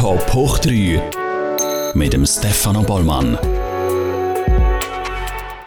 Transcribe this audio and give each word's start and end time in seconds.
Top 0.00 0.32
hoch 0.32 0.58
3 0.58 1.92
mit 1.92 2.14
dem 2.14 2.24
Stefano 2.24 2.82
Bollmann. 2.82 3.36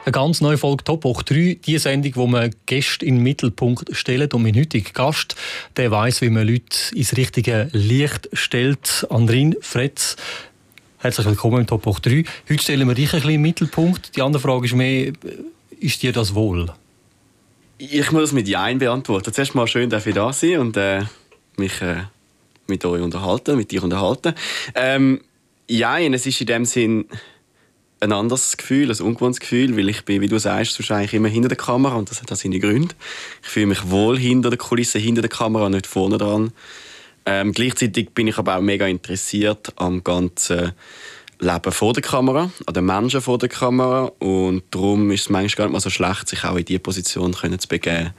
Eine 0.05 0.11
ganz 0.11 0.41
neue 0.41 0.57
Folge 0.57 0.83
Top 0.83 1.03
hoch 1.03 1.21
3, 1.21 1.59
die 1.63 1.77
Sendung, 1.77 2.13
wo 2.15 2.25
man 2.25 2.49
Gäste 2.65 3.05
in 3.05 3.17
den 3.17 3.23
Mittelpunkt 3.23 3.95
stellt. 3.95 4.33
Und 4.33 4.41
mein 4.41 4.55
heutiger 4.55 4.89
Gast, 4.91 5.35
der 5.77 5.91
weiß, 5.91 6.21
wie 6.23 6.31
man 6.31 6.47
Leute 6.47 6.95
ins 6.95 7.15
richtige 7.15 7.69
Licht 7.73 8.27
stellt. 8.33 9.05
Andrin 9.11 9.55
Fretz, 9.61 10.15
herzlich 10.97 11.27
willkommen 11.27 11.59
im 11.59 11.67
Top 11.67 11.85
hoch 11.85 11.99
3. 11.99 12.23
Heute 12.49 12.63
stellen 12.63 12.87
wir 12.87 12.95
dich 12.95 13.13
ein 13.13 13.19
bisschen 13.19 13.35
im 13.35 13.41
Mittelpunkt. 13.43 14.15
Die 14.15 14.23
andere 14.23 14.41
Frage 14.41 14.65
ist 14.65 14.73
mehr, 14.73 15.13
ist 15.79 16.01
dir 16.01 16.11
das 16.11 16.33
wohl? 16.33 16.73
Ich 17.77 18.11
muss 18.11 18.23
das 18.23 18.31
mit 18.31 18.47
Ja 18.47 18.73
beantworten. 18.73 19.31
Zuerst 19.31 19.53
mal 19.53 19.67
schön, 19.67 19.91
dass 19.91 20.07
ich 20.07 20.15
da 20.15 20.33
sein 20.33 20.57
und 20.57 20.75
äh, 20.75 21.03
mich 21.55 21.79
äh, 21.83 21.97
mit 22.73 22.83
euch 22.85 23.01
unterhalten, 23.01 23.55
mit 23.55 23.69
dir 23.69 23.83
unterhalten. 23.83 24.33
Ähm, 24.73 25.21
ja, 25.69 25.99
es 25.99 26.25
ist 26.25 26.41
in 26.41 26.47
dem 26.47 26.65
Sinn 26.65 27.05
ein 27.99 28.11
anderes 28.11 28.57
Gefühl, 28.57 28.91
ein 28.91 28.99
ungewohntes 28.99 29.39
Gefühl, 29.39 29.77
weil 29.77 29.89
ich 29.89 30.03
bin, 30.03 30.21
wie 30.21 30.27
du 30.27 30.39
sagst, 30.39 30.77
wahrscheinlich 30.79 31.13
immer 31.13 31.29
hinter 31.29 31.49
der 31.49 31.57
Kamera 31.57 31.95
und 31.95 32.09
das 32.09 32.21
hat 32.21 32.35
seine 32.35 32.59
Gründe. 32.59 32.95
Ich 33.43 33.49
fühle 33.49 33.67
mich 33.67 33.89
wohl 33.89 34.17
hinter 34.17 34.49
der 34.49 34.57
Kulisse, 34.57 34.97
hinter 34.97 35.21
der 35.21 35.29
Kamera, 35.29 35.69
nicht 35.69 35.87
vorne 35.87 36.17
dran. 36.17 36.51
Ähm, 37.25 37.53
gleichzeitig 37.53 38.09
bin 38.09 38.27
ich 38.27 38.37
aber 38.37 38.57
auch 38.57 38.61
mega 38.61 38.87
interessiert 38.87 39.71
am 39.77 40.03
ganzen 40.03 40.73
Leben 41.39 41.71
vor 41.71 41.93
der 41.93 42.03
Kamera, 42.03 42.51
an 42.65 42.73
den 42.73 42.85
Menschen 42.85 43.21
vor 43.21 43.37
der 43.37 43.49
Kamera 43.49 44.11
und 44.19 44.63
darum 44.71 45.11
ist 45.11 45.21
es 45.21 45.29
manchmal 45.29 45.55
gar 45.55 45.65
nicht 45.65 45.73
mal 45.73 45.79
so 45.79 45.89
schlecht, 45.89 46.27
sich 46.27 46.43
auch 46.43 46.57
in 46.57 46.65
diese 46.65 46.79
Position 46.79 47.33
zu 47.33 47.67
begeben 47.69 48.13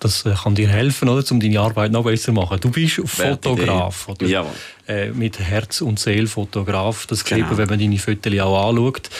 das 0.00 0.24
äh, 0.26 0.34
kann 0.34 0.54
dir 0.54 0.68
helfen, 0.68 1.08
oder, 1.08 1.24
um 1.30 1.40
deine 1.40 1.60
Arbeit 1.60 1.92
noch 1.92 2.04
besser 2.04 2.26
zu 2.26 2.32
machen. 2.32 2.58
Du 2.60 2.70
bist 2.70 3.00
Fotograf, 3.04 4.08
oder? 4.08 4.26
Ja. 4.26 4.46
Äh, 4.86 5.10
mit 5.10 5.38
Herz 5.38 5.80
und 5.80 5.98
Seele 5.98 6.26
Fotograf. 6.26 7.06
Das 7.06 7.20
sieht 7.20 7.28
genau. 7.28 7.48
man, 7.48 7.58
wenn 7.58 7.68
man 7.68 7.78
deine 7.78 7.98
Fotos 7.98 8.38
auch 8.38 8.68
anschaut. 8.68 9.10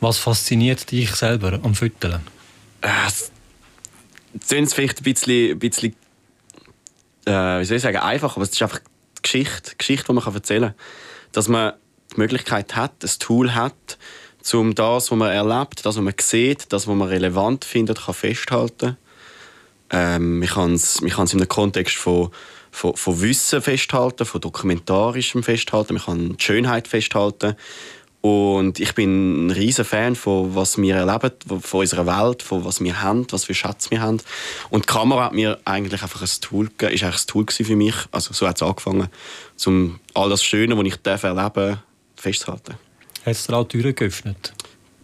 Was 0.00 0.18
fasziniert 0.18 0.90
dich 0.90 1.10
selber 1.14 1.58
am 1.62 1.74
Foteln? 1.74 2.20
Äh, 2.80 2.88
es 3.08 3.30
ist 4.50 4.74
vielleicht 4.74 5.00
ein 5.00 5.04
bisschen, 5.04 5.52
ein 5.52 5.58
bisschen 5.58 5.94
äh, 7.26 7.60
wie 7.60 7.64
soll 7.64 7.76
ich 7.76 7.82
sagen, 7.82 7.98
einfach, 7.98 8.36
aber 8.36 8.44
es 8.44 8.50
ist 8.50 8.62
einfach 8.62 8.80
die 8.80 9.22
Geschichte, 9.22 9.70
die 9.70 9.78
Geschichte, 9.78 10.06
die 10.06 10.12
man 10.12 10.34
erzählen 10.34 10.62
kann. 10.62 10.74
Dass 11.32 11.48
man 11.48 11.72
die 12.12 12.20
Möglichkeit 12.20 12.76
hat, 12.76 13.02
ein 13.02 13.10
Tool 13.18 13.54
hat, 13.54 13.98
um 14.52 14.74
das, 14.74 15.10
was 15.10 15.16
man 15.16 15.30
erlebt, 15.30 15.86
das, 15.86 15.96
was 15.96 16.02
man 16.02 16.14
sieht, 16.20 16.72
das, 16.72 16.86
was 16.86 16.94
man 16.94 17.08
relevant 17.08 17.64
findet, 17.64 18.04
kann 18.04 18.14
festhalten 18.14 18.98
ähm, 19.94 20.40
man 20.40 20.48
kann 20.48 20.74
es 20.74 21.00
in 21.00 21.12
einem 21.12 21.48
Kontext 21.48 21.94
von, 21.94 22.30
von, 22.72 22.96
von 22.96 23.20
Wissen 23.20 23.62
festhalten, 23.62 24.26
von 24.26 24.40
dokumentarischem 24.40 25.44
festhalten, 25.44 25.94
man 25.94 26.02
kann 26.02 26.36
die 26.36 26.44
Schönheit 26.44 26.88
festhalten. 26.88 27.54
Und 28.20 28.80
ich 28.80 28.94
bin 28.94 29.46
ein 29.46 29.50
riesen 29.50 29.84
Fan 29.84 30.16
von 30.16 30.56
was 30.56 30.78
wir 30.78 30.96
erleben, 30.96 31.32
von 31.60 31.80
unserer 31.80 32.06
Welt, 32.06 32.42
von 32.42 32.64
was 32.64 32.80
wir 32.80 33.02
haben, 33.02 33.26
was 33.30 33.44
für 33.44 33.54
Schätze 33.54 33.90
wir 33.90 34.00
haben. 34.00 34.18
Und 34.70 34.88
die 34.88 34.92
Kamera 34.92 35.26
hat 35.26 35.34
mir 35.34 35.60
eigentlich 35.66 36.02
einfach 36.02 36.22
ein 36.22 36.40
Tool, 36.40 36.70
ist 36.78 37.02
eigentlich 37.02 37.04
ein 37.04 37.26
Tool 37.26 37.46
für 37.50 37.76
mich. 37.76 37.94
Also 38.10 38.32
so 38.32 38.48
hat 38.48 38.56
es 38.56 38.62
angefangen, 38.62 39.08
um 39.66 40.00
all 40.14 40.30
das 40.30 40.42
Schöne, 40.42 40.76
was 40.76 40.86
ich 40.86 40.96
darf 41.02 41.22
erleben 41.22 41.78
festzuhalten. 42.16 42.76
Hat 43.26 43.32
es 43.32 43.46
dir 43.46 43.56
auch 43.56 43.68
Türen 43.68 43.94
geöffnet? 43.94 44.54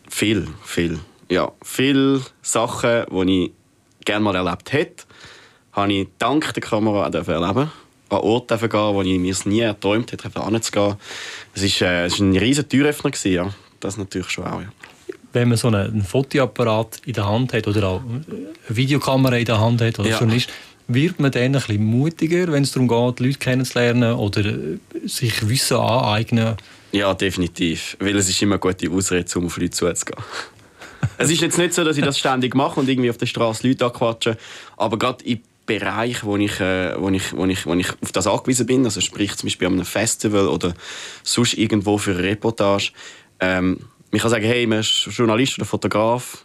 Viel, 0.08 0.48
viel. 0.64 0.98
Ja, 1.28 1.52
viele 1.62 2.22
Sachen, 2.42 3.04
die 3.10 3.44
ich 3.44 3.52
gerne 4.04 4.24
mal 4.24 4.34
erlebt 4.34 4.72
hätte, 4.72 5.04
habe 5.72 5.92
ich 5.92 6.08
dank 6.18 6.52
der 6.54 6.62
Kamera 6.62 7.06
auch 7.06 7.14
erleben 7.14 7.70
an 8.10 8.18
Orte 8.18 8.58
gehen, 8.58 8.94
wo 8.94 9.02
ich 9.02 9.18
mir 9.18 9.32
es 9.32 9.46
nie 9.46 9.60
erträumt 9.60 10.12
hätte, 10.12 10.28
anzugehen. 10.40 10.96
Es 11.54 11.80
war 11.80 11.88
äh, 11.88 12.06
ein 12.06 12.36
riesiger 12.36 12.68
Türöffner. 12.68 13.12
Ja. 13.24 13.54
Das 13.78 13.96
natürlich 13.96 14.30
schon 14.30 14.44
auch. 14.44 14.60
Ja. 14.60 14.68
Wenn 15.32 15.48
man 15.48 15.56
so 15.56 15.68
einen, 15.68 16.02
Fotoapparat 16.02 17.02
in 17.06 17.12
der 17.12 17.28
Hand 17.28 17.52
hat 17.52 17.68
oder 17.68 17.86
auch 17.86 18.02
eine 18.02 18.24
Videokamera 18.68 19.36
in 19.36 19.44
der 19.44 19.60
Hand 19.60 19.80
hat 19.80 19.98
oder 19.98 20.10
ja. 20.10 20.18
Journalist, 20.18 20.50
wird 20.88 21.20
man 21.20 21.30
dann 21.30 21.42
ein 21.42 21.52
bisschen 21.52 21.84
mutiger, 21.84 22.50
wenn 22.50 22.64
es 22.64 22.72
darum 22.72 22.88
geht, 22.88 23.20
Leute 23.20 23.38
kennenzulernen 23.38 24.14
oder 24.14 24.42
sich 25.04 25.48
Wissen 25.48 25.76
aneignen? 25.76 26.56
Ja, 26.90 27.14
definitiv. 27.14 27.96
Weil 28.00 28.16
es 28.16 28.28
ist 28.28 28.42
immer 28.42 28.56
eine 28.56 28.60
gute 28.60 28.90
Ausrede, 28.90 29.38
um 29.38 29.46
auf 29.46 29.56
Leute 29.56 29.70
zuzugehen 29.70 30.24
es 31.18 31.30
ist 31.30 31.40
jetzt 31.40 31.58
nicht 31.58 31.74
so, 31.74 31.84
dass 31.84 31.96
ich 31.96 32.04
das 32.04 32.18
ständig 32.18 32.54
mache 32.54 32.80
und 32.80 32.88
irgendwie 32.88 33.10
auf 33.10 33.18
der 33.18 33.26
Straße 33.26 33.66
Leute 33.66 33.86
anquatsche, 33.86 34.36
aber 34.76 34.98
gerade 34.98 35.24
im 35.24 35.40
Bereich, 35.66 36.24
wo 36.24 36.36
ich, 36.36 36.58
äh, 36.60 37.00
wo, 37.00 37.10
ich, 37.10 37.36
wo, 37.36 37.44
ich, 37.46 37.66
wo 37.66 37.74
ich 37.74 37.88
auf 38.02 38.12
das 38.12 38.26
angewiesen 38.26 38.66
bin, 38.66 38.84
also 38.84 39.00
sprich 39.00 39.36
zum 39.36 39.46
Beispiel 39.46 39.68
an 39.68 39.74
einem 39.74 39.84
Festival 39.84 40.48
oder 40.48 40.74
sonst 41.22 41.54
irgendwo 41.54 41.98
für 41.98 42.12
eine 42.12 42.22
Reportage, 42.24 42.92
ähm, 43.38 43.80
ich 44.10 44.20
kann 44.20 44.30
sagen, 44.30 44.44
hey, 44.44 44.66
man 44.66 44.80
ist 44.80 45.08
Journalist 45.10 45.58
oder 45.58 45.66
Fotograf, 45.66 46.44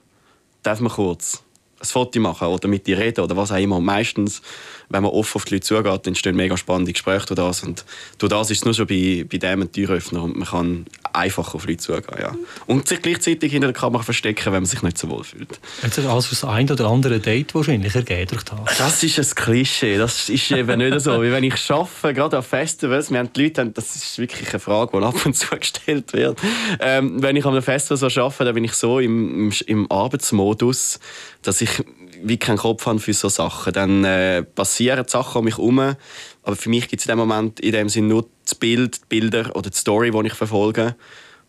darf 0.62 0.80
man 0.80 0.92
kurz 0.92 1.45
ein 1.80 1.86
Foto 1.86 2.20
machen 2.20 2.48
oder 2.48 2.68
mit 2.68 2.88
dir 2.88 2.98
reden 2.98 3.22
oder 3.22 3.36
was 3.36 3.52
auch 3.52 3.58
immer. 3.58 3.78
Und 3.78 3.86
meistens, 3.86 4.42
wenn 4.90 5.04
man 5.04 5.12
offen 5.12 5.38
auf 5.38 5.46
die 5.46 5.56
Leute 5.56 5.66
zugeht, 5.66 6.08
entstehen 6.08 6.36
mega 6.36 6.58
spannende 6.58 6.94
Gespräche 6.94 7.26
durch 7.28 7.38
das. 7.38 7.64
Und 7.64 7.86
durch 8.18 8.30
das 8.30 8.52
ist 8.52 8.60
es 8.60 8.66
nur 8.66 8.74
schon 8.74 8.88
bei, 8.88 9.26
bei 9.30 9.38
dem 9.38 9.62
ein 9.62 9.72
Türöffner 9.72 10.24
und 10.24 10.38
man 10.38 10.48
kann 10.48 10.86
einfach 11.14 11.54
auf 11.54 11.66
Leute 11.66 11.78
zugehen. 11.78 12.04
Ja. 12.20 12.36
Und 12.68 12.88
sich 12.88 13.02
gleichzeitig 13.02 13.52
hinter 13.52 13.68
der 13.68 13.76
Kamera 13.76 14.04
verstecken, 14.04 14.46
wenn 14.46 14.54
man 14.54 14.66
sich 14.66 14.82
nicht 14.84 14.98
so 14.98 15.10
wohl 15.10 15.24
fühlt. 15.24 15.60
Hat 15.82 15.94
sich 15.94 16.04
für 16.04 16.12
das 16.12 16.44
ein 16.44 16.70
oder 16.70 16.88
andere 16.88 17.20
Date 17.20 17.56
wahrscheinlich 17.56 17.96
ergeben 17.96 18.28
durch 18.32 18.44
das? 18.44 18.78
Das 18.78 19.04
ist 19.04 19.20
ein 19.20 19.36
Klischee. 19.36 19.98
Das 19.98 20.30
ist 20.30 20.52
eben 20.52 20.78
nicht 20.78 21.00
so. 21.02 21.22
Wie 21.22 21.32
wenn 21.32 21.44
ich 21.44 21.72
arbeite, 21.72 22.14
gerade 22.14 22.40
auf 22.40 22.48
Festivals, 22.48 23.12
wir 23.12 23.20
haben 23.20 23.32
die 23.34 23.44
Leute, 23.44 23.66
das 23.68 23.96
ist 23.96 24.18
wirklich 24.18 24.50
eine 24.50 24.60
Frage, 24.60 24.98
die 24.98 25.04
ab 25.04 25.26
und 25.26 25.36
zu 25.36 25.56
gestellt 25.56 26.14
wird. 26.14 26.40
Ähm, 26.80 27.22
wenn 27.22 27.36
ich 27.36 27.46
an 27.46 27.52
einem 27.52 27.64
Festival 27.64 28.10
so 28.10 28.22
arbeite, 28.22 28.46
dann 28.46 28.56
bin 28.56 28.64
ich 28.64 28.74
so 28.74 29.00
im, 29.00 29.50
im, 29.50 29.54
im 29.68 29.92
Arbeitsmodus, 29.92 31.00
dass 31.48 31.62
ich 31.62 31.84
wie 32.24 32.38
keinen 32.38 32.58
Kopf 32.58 32.86
habe 32.86 33.00
für 33.00 33.14
so 33.14 33.30
Sachen. 33.30 33.74
Dann 33.74 34.04
äh, 34.04 34.44
passieren 34.44 35.08
Sachen 35.08 35.40
um 35.40 35.46
mich 35.46 35.58
herum, 35.58 35.96
aber 36.44 36.56
für 36.56 36.70
mich 36.70 36.88
gibt 36.88 37.02
es 37.02 37.08
in 37.08 37.12
dem 37.12 37.20
Moment 37.20 37.60
in 37.60 37.72
dem 37.72 37.90
Sinne 37.90 38.08
nur 38.08 38.28
das 38.44 38.56
Bild, 38.56 38.98
die 38.98 39.20
Bilder 39.20 39.56
oder 39.56 39.70
die 39.70 39.78
Story, 39.78 40.12
die 40.12 40.28
ich 40.28 40.34
verfolge. 40.34 40.96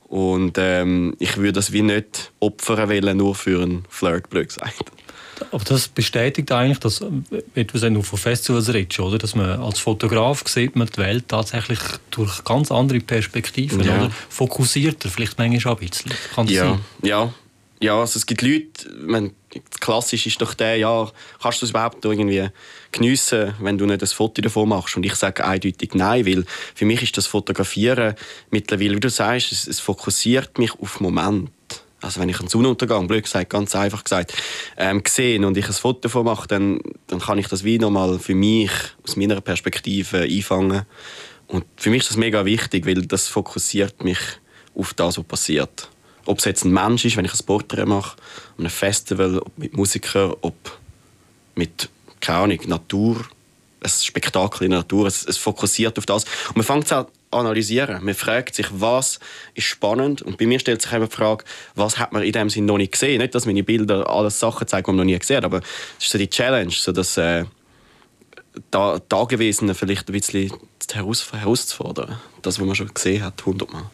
Und 0.08 0.56
ähm, 0.58 1.14
ich 1.18 1.36
würde 1.36 1.52
das 1.52 1.72
wie 1.72 1.82
nicht 1.82 2.30
opfern 2.38 2.88
wollen, 2.88 3.16
nur 3.16 3.34
für 3.34 3.62
einen 3.62 3.84
Flirt, 3.88 4.30
blöd 4.30 4.48
gesagt. 4.48 4.92
Aber 5.50 5.64
das 5.64 5.88
bestätigt 5.88 6.50
eigentlich, 6.52 6.78
dass, 6.78 7.02
wenn 7.54 7.66
du 7.66 7.90
nur 7.90 8.04
von 8.04 8.18
Festivals 8.18 8.72
redest, 8.72 9.00
oder? 9.00 9.18
dass 9.18 9.34
man 9.34 9.60
als 9.60 9.80
Fotograf 9.80 10.42
sieht 10.46 10.76
man 10.76 10.88
die 10.88 10.98
Welt 10.98 11.28
tatsächlich 11.28 11.80
durch 12.10 12.42
ganz 12.44 12.70
andere 12.72 13.00
Perspektiven, 13.00 13.82
ja. 13.82 13.96
oder? 13.98 14.10
fokussierter, 14.28 15.10
vielleicht 15.10 15.38
manchmal 15.38 15.74
auch 15.74 15.80
ein 15.80 15.88
bisschen. 15.88 16.12
Kann 16.34 16.46
ja, 16.48 16.70
sein? 16.70 16.80
ja, 17.02 17.34
ja, 17.80 18.00
also 18.00 18.18
es 18.18 18.26
gibt 18.26 18.42
Leute, 18.42 18.88
klassisch 19.80 20.26
ist 20.26 20.40
doch 20.40 20.54
der, 20.54 20.76
ja, 20.76 21.10
kannst 21.40 21.62
du 21.62 21.66
es 21.66 21.70
überhaupt 21.70 22.04
irgendwie 22.04 22.48
geniessen, 22.92 23.54
wenn 23.60 23.78
du 23.78 23.86
nicht 23.86 24.02
ein 24.02 24.08
Foto 24.08 24.42
davon 24.42 24.68
machst? 24.68 24.96
Und 24.96 25.04
ich 25.04 25.14
sage 25.14 25.44
eindeutig 25.44 25.90
nein, 25.94 26.26
weil 26.26 26.44
für 26.74 26.84
mich 26.84 27.02
ist 27.02 27.16
das 27.16 27.26
Fotografieren 27.26 28.14
mittlerweile, 28.50 28.96
wie 28.96 29.00
du 29.00 29.10
sagst, 29.10 29.52
es, 29.52 29.66
es 29.66 29.80
fokussiert 29.80 30.58
mich 30.58 30.72
auf 30.80 31.00
Moment. 31.00 31.50
Also 32.00 32.20
wenn 32.20 32.28
ich 32.28 32.38
einen 32.38 32.48
Sonnenuntergang, 32.48 33.08
blöd 33.08 33.24
gesagt, 33.24 33.50
ganz 33.50 33.74
einfach 33.74 34.04
gesagt, 34.04 34.34
ähm, 34.76 35.02
gesehen 35.02 35.44
und 35.44 35.56
ich 35.56 35.66
ein 35.66 35.72
Foto 35.72 36.00
davon 36.02 36.26
mache, 36.26 36.46
dann, 36.46 36.80
dann 37.06 37.20
kann 37.20 37.38
ich 37.38 37.48
das 37.48 37.64
wie 37.64 37.78
nochmal 37.78 38.18
für 38.18 38.34
mich 38.34 38.70
aus 39.02 39.16
meiner 39.16 39.40
Perspektive 39.40 40.20
einfangen. 40.20 40.82
Und 41.48 41.64
für 41.76 41.90
mich 41.90 42.02
ist 42.02 42.10
das 42.10 42.16
mega 42.16 42.44
wichtig, 42.44 42.86
weil 42.86 43.06
das 43.06 43.28
fokussiert 43.28 44.04
mich 44.04 44.18
auf 44.74 44.94
das, 44.94 45.16
was 45.18 45.24
passiert. 45.24 45.88
Ob 46.26 46.38
es 46.38 46.44
jetzt 46.44 46.64
ein 46.64 46.72
Mensch 46.72 47.04
ist, 47.04 47.16
wenn 47.16 47.24
ich 47.24 47.34
ein 47.34 47.46
Porträt 47.46 47.86
mache, 47.86 48.16
einem 48.58 48.70
Festival, 48.70 49.38
ob 49.38 49.56
mit 49.58 49.74
Musikern, 49.74 50.34
ob 50.40 50.54
mit, 51.54 51.88
keine 52.20 52.38
Ahnung, 52.38 52.60
Natur, 52.66 53.24
ein 53.82 53.90
Spektakel 53.90 54.64
in 54.64 54.70
der 54.70 54.80
Natur, 54.80 55.06
es, 55.06 55.24
es 55.24 55.36
fokussiert 55.36 55.98
auf 55.98 56.06
das. 56.06 56.24
Und 56.48 56.56
man 56.56 56.64
fängt 56.64 56.86
es 56.86 56.92
an 56.92 57.06
analysieren. 57.30 58.04
Man 58.04 58.14
fragt 58.14 58.54
sich, 58.54 58.66
was 58.70 59.18
ist 59.54 59.64
spannend. 59.64 60.22
Und 60.22 60.38
bei 60.38 60.46
mir 60.46 60.58
stellt 60.58 60.82
sich 60.82 60.92
eben 60.92 61.08
die 61.08 61.14
Frage, 61.14 61.44
was 61.74 61.98
hat 61.98 62.12
man 62.12 62.22
in 62.22 62.32
dem 62.32 62.50
Sinne 62.50 62.66
noch 62.66 62.78
nicht 62.78 62.92
gesehen. 62.92 63.20
Nicht, 63.20 63.34
dass 63.34 63.46
meine 63.46 63.62
Bilder 63.62 64.08
alles 64.08 64.38
Sachen 64.40 64.66
zeigen, 64.66 64.84
die 64.84 64.90
man 64.90 64.96
noch 64.98 65.04
nie 65.04 65.18
gesehen 65.18 65.38
hat, 65.38 65.44
aber 65.44 65.60
es 65.98 66.06
ist 66.06 66.12
so 66.12 66.18
die 66.18 66.30
Challenge, 66.30 66.72
so 66.72 66.92
dass 66.92 67.16
äh, 67.16 67.44
da, 68.70 68.98
Dagewesene 69.08 69.74
vielleicht 69.74 70.08
ein 70.08 70.12
bisschen 70.12 70.52
herauszufordern. 70.92 72.18
Das, 72.42 72.58
was 72.58 72.66
man 72.66 72.74
schon 72.74 72.92
gesehen 72.92 73.22
hat, 73.22 73.44
hundertmal 73.44 73.90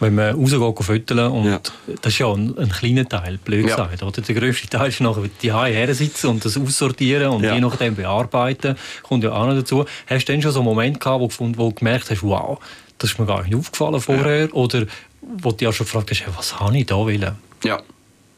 wenn 0.00 0.14
man 0.14 0.34
rausgeht 0.34 0.84
föteln 0.84 1.30
und 1.30 1.46
ja. 1.46 1.60
das 2.02 2.12
ist 2.12 2.18
ja 2.18 2.32
ein, 2.32 2.56
ein 2.58 2.68
kleiner 2.68 3.08
Teil, 3.08 3.38
blöd 3.38 3.68
ja. 3.68 3.76
gesagt. 3.86 4.02
Oder? 4.02 4.22
Der 4.22 4.34
grösste 4.34 4.68
Teil 4.68 4.88
ist 4.88 5.00
nachher 5.00 5.28
die 5.42 5.52
her 5.52 5.94
sitzen 5.94 6.28
und 6.28 6.44
das 6.44 6.56
aussortieren 6.56 7.28
und 7.28 7.44
ja. 7.44 7.54
je 7.54 7.60
nachdem 7.60 7.94
bearbeiten, 7.94 8.76
kommt 9.02 9.24
ja 9.24 9.32
auch 9.32 9.46
noch 9.46 9.54
dazu. 9.54 9.84
Hast 10.06 10.28
du 10.28 10.32
denn 10.32 10.42
schon 10.42 10.52
so 10.52 10.60
einen 10.60 10.68
Moment 10.68 11.00
gehabt, 11.00 11.20
wo, 11.20 11.30
wo 11.38 11.68
du 11.68 11.74
gemerkt 11.74 12.10
hast, 12.10 12.22
wow, 12.22 12.58
das 12.98 13.10
ist 13.10 13.18
mir 13.18 13.26
gar 13.26 13.42
nicht 13.42 13.54
aufgefallen 13.54 14.00
vorher? 14.00 14.46
Ja. 14.46 14.52
Oder 14.52 14.86
wo 15.20 15.50
du 15.50 15.56
dich 15.56 15.68
auch 15.68 15.72
schon 15.72 15.86
gefragt 15.86 16.10
hast, 16.10 16.24
was 16.36 16.58
habe 16.58 16.76
ich 16.76 16.86
da 16.86 16.96
wollen? 16.96 17.36
Ja. 17.64 17.80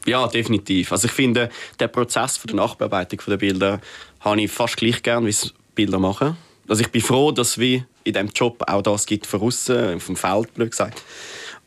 Ja, 0.05 0.25
definitiv. 0.27 0.93
Also 0.93 1.07
ich 1.07 1.11
finde, 1.11 1.49
der 1.79 1.89
Prozess 1.89 2.37
von 2.37 2.47
der 2.47 2.55
Nachbearbeitung 2.55 3.19
der 3.27 3.35
Bilder 3.35 3.81
habe 4.21 4.41
ich 4.41 4.49
fast 4.49 4.77
gleich 4.77 5.03
gern, 5.03 5.25
wie 5.25 5.35
Bilder 5.75 5.99
machen. 5.99 6.37
Also 6.69 6.81
ich 6.81 6.89
bin 6.91 7.01
froh, 7.01 7.31
dass 7.31 7.57
wie 7.57 7.83
in 8.05 8.13
diesem 8.13 8.29
Job 8.29 8.63
auch 8.67 8.81
das 8.81 9.05
gibt 9.05 9.25
von 9.27 9.41
außen, 9.41 9.99
dem 9.99 10.15
Feld, 10.15 10.53
blöd 10.53 10.71
gesagt. 10.71 11.03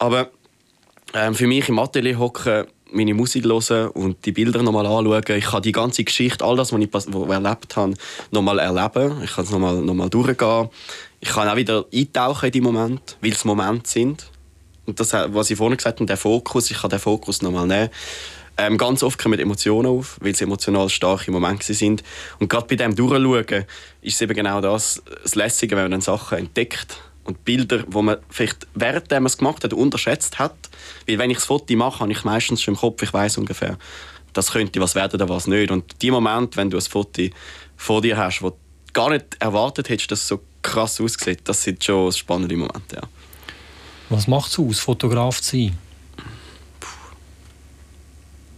Aber 0.01 0.31
ähm, 1.13 1.35
für 1.35 1.47
mich 1.47 1.69
im 1.69 1.79
Atelier 1.79 2.19
hocken, 2.19 2.67
meine 2.91 3.13
Musik 3.13 3.45
hören 3.45 3.89
und 3.91 4.25
die 4.25 4.33
Bilder 4.33 4.63
nochmal 4.63 4.87
anschauen. 4.87 5.23
Ich 5.37 5.45
kann 5.45 5.63
die 5.63 5.73
ganze 5.73 6.05
Geschichte, 6.05 6.43
all 6.43 6.57
das, 6.57 6.73
was 6.73 6.81
ich 6.81 6.95
erlebt 7.31 7.77
habe, 7.77 7.95
nochmal 8.31 8.59
erleben. 8.59 9.23
Ich 9.23 9.35
kann 9.35 9.45
es 9.45 9.51
nochmal 9.51 9.77
noch 9.77 9.95
mal 9.95 10.09
durchgehen. 10.09 10.71
Ich 11.21 11.29
kann 11.29 11.49
auch 11.49 11.57
wieder 11.57 11.85
eintauchen 11.93 12.47
in 12.47 12.53
die 12.53 12.61
Momente, 12.63 13.15
weil 13.21 13.33
es 13.33 13.45
Momente 13.45 13.91
sind. 13.91 14.27
Und 14.87 14.99
das, 14.99 15.13
was 15.13 15.51
ich 15.51 15.59
vorhin 15.59 15.77
gesagt 15.77 16.01
habe, 16.01 16.07
der 16.07 16.17
Fokus, 16.17 16.71
ich 16.71 16.81
kann 16.81 16.89
den 16.89 16.99
Fokus 16.99 17.43
nochmal 17.43 17.67
nehmen. 17.67 17.91
Ähm, 18.57 18.79
ganz 18.79 19.03
oft 19.03 19.23
kommen 19.23 19.39
Emotionen 19.39 19.87
auf, 19.87 20.17
weil 20.23 20.35
sie 20.35 20.45
emotional 20.45 20.89
starke 20.89 21.31
Momente 21.31 21.75
sind. 21.75 22.03
Und 22.39 22.49
gerade 22.49 22.67
bei 22.67 22.77
dem 22.77 22.97
Durchschauen 22.97 23.67
ist 24.01 24.15
es 24.15 24.21
eben 24.23 24.35
genau 24.35 24.63
das, 24.63 25.03
das 25.23 25.35
Lässige, 25.35 25.77
wenn 25.77 25.85
man 25.85 25.91
dann 25.93 26.01
Sachen 26.01 26.39
entdeckt 26.39 26.99
und 27.31 27.45
Bilder, 27.45 27.85
wo 27.87 28.03
man 28.03 28.19
vielleicht 28.29 28.67
während 28.75 29.11
man 29.11 29.27
es 29.27 29.39
gemacht 29.39 29.65
hat, 29.65 29.73
unterschätzt 29.73 30.39
hat. 30.39 30.57
Weil 31.07 31.19
wenn 31.19 31.31
ich 31.31 31.39
das 31.39 31.47
Foto 31.47 31.75
mache, 31.77 32.01
habe 32.01 32.13
ich 32.13 32.25
meistens 32.25 32.63
schon 32.63 32.75
im 32.75 32.81
Kopf, 32.81 33.03
ich 33.03 33.13
weiß 33.13 33.39
ungefähr, 33.39 33.79
das 34.33 34.53
könnte 34.53 34.81
was 34.81 34.95
werden 34.95 35.15
oder 35.15 35.29
was 35.29 35.47
nicht. 35.47 35.71
Und 35.71 36.03
die 36.03 36.11
Moment, 36.11 36.57
wenn 36.57 36.71
du 36.71 36.77
ein 36.77 36.83
Foto 36.83 37.23
vor 37.77 38.03
dir 38.03 38.17
hast, 38.17 38.43
wo 38.43 38.51
du 38.51 38.57
gar 38.93 39.11
nicht 39.11 39.37
erwartet 39.39 39.89
hättest, 39.89 40.11
dass 40.11 40.21
es 40.21 40.29
so 40.29 40.41
krass 40.63 41.01
aussieht, 41.01 41.41
das 41.45 41.63
sind 41.63 41.83
schon 41.83 42.13
spannende 42.13 42.57
Momente. 42.57 42.97
Ja. 42.97 43.03
Was 44.09 44.27
macht 44.27 44.51
es 44.51 44.59
aus, 44.59 44.81
Fotograf 44.81 45.41
zu 45.41 45.57
sein? 45.57 45.79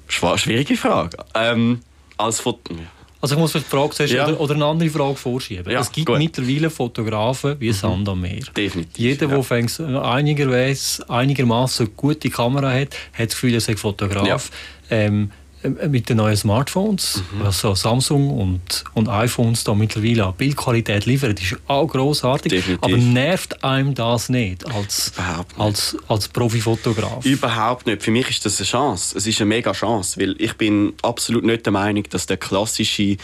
Puh. 0.09 0.37
Schwierige 0.37 0.77
Frage. 0.77 1.19
Ähm, 1.35 1.81
als 2.17 2.41
Foto 2.41 2.75
also 3.23 3.37
ich 3.37 3.41
muss 3.41 3.53
die 3.53 3.61
Frage 3.61 3.91
zuerst 3.91 4.13
ja. 4.13 4.27
oder, 4.27 4.41
oder, 4.41 4.55
eine 4.57 4.65
andere 4.67 4.91
Frage 4.91 5.15
vorschieben. 5.15 5.73
Ja, 5.73 5.81
es 5.81 5.93
gibt 5.93 6.09
gut. 6.09 6.19
mittlerweile 6.19 6.69
Fotografen 6.71 7.55
wie 7.61 7.69
mhm. 7.69 7.73
Sand 7.73 8.09
am 8.09 8.21
Meer. 8.21 8.43
Definitiv. 8.57 8.99
Jeder, 8.99 9.29
ja. 9.29 9.41
der 9.41 10.05
einigermaßen 10.05 11.09
einigermaßen 11.09 11.91
gute 11.97 12.29
Kamera 12.31 12.73
hat, 12.73 12.97
hat 13.13 13.27
das 13.27 13.35
Gefühl, 13.35 13.55
er 13.55 13.61
sei 13.61 13.77
Fotograf. 13.77 14.51
Ähm, 14.91 15.31
äh, 15.31 15.42
mit 15.63 16.09
den 16.09 16.17
neuen 16.17 16.37
Smartphones, 16.37 17.23
mhm. 17.33 17.43
also 17.43 17.75
Samsung 17.75 18.31
und, 18.31 18.85
und 18.95 19.09
iPhones 19.09 19.65
da 19.65 19.75
mittlerweile 19.75 20.33
Bildqualität 20.37 21.07
liefern, 21.07 21.33
ist 21.33 21.57
auch 21.69 21.87
großartig. 21.87 22.53
Definitiv. 22.53 22.83
Aber 22.83 22.97
nervt 22.97 23.63
einem 23.65 23.95
das 23.95 24.29
nicht 24.29 24.67
als, 24.67 25.13
nicht. 25.17 25.61
als, 25.61 25.97
als 26.09 26.29
Profifotograf? 26.29 27.25
Überhaupt 27.25 27.87
nicht. 27.87 28.03
Für 28.03 28.11
mich 28.11 28.29
ist 28.31 28.45
das 28.45 28.59
eine 28.59 28.67
Chance. 28.67 29.17
Es 29.17 29.27
ist 29.27 29.41
eine 29.41 29.49
mega 29.49 29.73
Chance, 29.73 30.21
weil 30.21 30.35
ich 30.39 30.55
bin 30.55 30.95
absolut 31.03 31.45
nicht 31.45 31.65
der 31.67 31.73
Meinung, 31.73 32.05
dass 32.11 32.27
der 32.27 32.37
klassische 32.37 33.17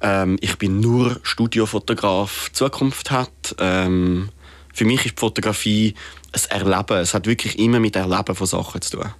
ähm, 0.00 0.36
ich 0.40 0.58
bin 0.58 0.80
nur 0.80 1.20
Studiofotograf 1.22 2.50
Zukunft 2.52 3.10
hat. 3.10 3.54
Ähm, 3.58 4.30
für 4.74 4.84
mich 4.84 5.06
ist 5.06 5.16
die 5.16 5.20
Fotografie 5.20 5.94
ein 6.32 6.60
Erleben. 6.60 6.98
Es 6.98 7.14
hat 7.14 7.26
wirklich 7.26 7.58
immer 7.58 7.78
mit 7.78 7.96
Erleben 7.96 8.34
von 8.34 8.46
Sachen 8.46 8.82
zu 8.82 8.98
tun 8.98 9.12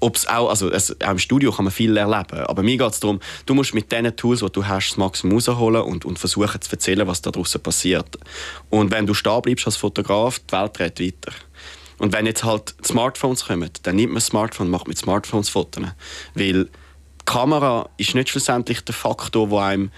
ob's 0.00 0.26
auch, 0.26 0.48
also 0.48 0.70
es, 0.70 1.00
auch 1.00 1.10
im 1.10 1.18
Studio 1.18 1.52
kann 1.52 1.64
man 1.64 1.72
viel 1.72 1.96
erleben, 1.96 2.40
aber 2.46 2.62
mir 2.62 2.76
geht 2.76 2.90
es 2.90 3.00
darum, 3.00 3.20
du 3.46 3.54
musst 3.54 3.74
mit 3.74 3.90
den 3.90 4.14
Tools, 4.16 4.40
die 4.40 4.52
du 4.52 4.66
hast, 4.66 4.90
das 4.90 4.96
Maximum 4.96 5.34
rausholen 5.34 5.82
und, 5.82 6.04
und 6.04 6.18
versuchen 6.18 6.60
zu 6.60 6.70
erzählen, 6.70 7.06
was 7.06 7.22
da 7.22 7.30
draußen 7.30 7.60
passiert. 7.62 8.18
Und 8.70 8.90
wenn 8.90 9.06
du 9.06 9.14
stehen 9.14 9.42
bleibst 9.42 9.66
als 9.66 9.76
Fotograf, 9.76 10.38
die 10.40 10.52
Welt 10.52 10.78
dreht 10.78 11.00
weiter. 11.00 11.36
Und 11.98 12.12
wenn 12.12 12.26
jetzt 12.26 12.44
halt 12.44 12.74
Smartphones 12.84 13.46
kommen, 13.46 13.70
dann 13.82 13.96
nimmt 13.96 14.12
man 14.12 14.16
das 14.16 14.26
Smartphone 14.26 14.66
und 14.66 14.72
macht 14.72 14.88
mit 14.88 14.98
Smartphones 14.98 15.48
Fotos. 15.48 15.84
Weil 16.34 16.64
die 16.64 16.70
Kamera 17.24 17.88
ist 17.96 18.14
nicht 18.14 18.28
schlussendlich 18.28 18.82
der 18.82 18.94
Faktor, 18.94 19.48
der 19.48 19.58
einem 19.58 19.90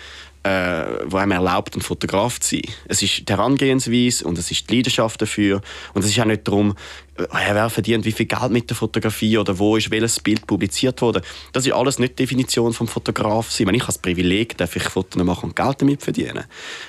äh, 0.49 1.05
wo 1.07 1.17
einem 1.17 1.33
erlaubt, 1.33 1.77
ein 1.77 1.83
Fotograf 1.83 2.41
zu 2.41 2.57
sein. 2.57 2.63
Es 2.87 3.03
ist 3.03 3.29
die 3.29 3.33
Herangehensweise 3.33 4.25
und 4.25 4.39
es 4.39 4.51
ist 4.51 4.69
die 4.69 4.77
Leidenschaft 4.77 5.21
dafür. 5.21 5.61
Und 5.95 6.05
es 6.05 6.11
ist 6.11 6.21
auch 6.21 6.25
nicht 6.25 6.47
darum, 6.47 6.75
äh, 7.17 7.25
wer 7.31 7.71
verdient 7.71 8.05
wie 8.05 8.13
viel 8.13 8.27
Geld 8.27 8.51
mit 8.51 8.71
der 8.71 8.77
Fotografie 8.77 9.39
oder 9.39 9.59
wo 9.59 9.77
ist 9.77 9.91
welches 9.91 10.21
Bild 10.21 10.47
publiziert 10.47 11.03
worden. 11.03 11.23
Das 11.53 11.67
ist 11.67 11.73
alles 11.73 11.99
nicht 11.99 12.19
die 12.19 12.25
Definition 12.25 12.73
vom 12.73 12.89
Fotograf 12.89 13.51
sein. 13.51 13.67
Wenn 13.67 13.75
ich 13.75 13.87
als 13.87 13.99
Privileg 13.99 14.57
darf 14.57 14.75
ich 14.77 14.85
Fotos 14.85 15.23
machen 15.23 15.51
und 15.51 15.57
Geld 15.57 15.83
damit 15.83 16.03
verdienen. 16.03 16.45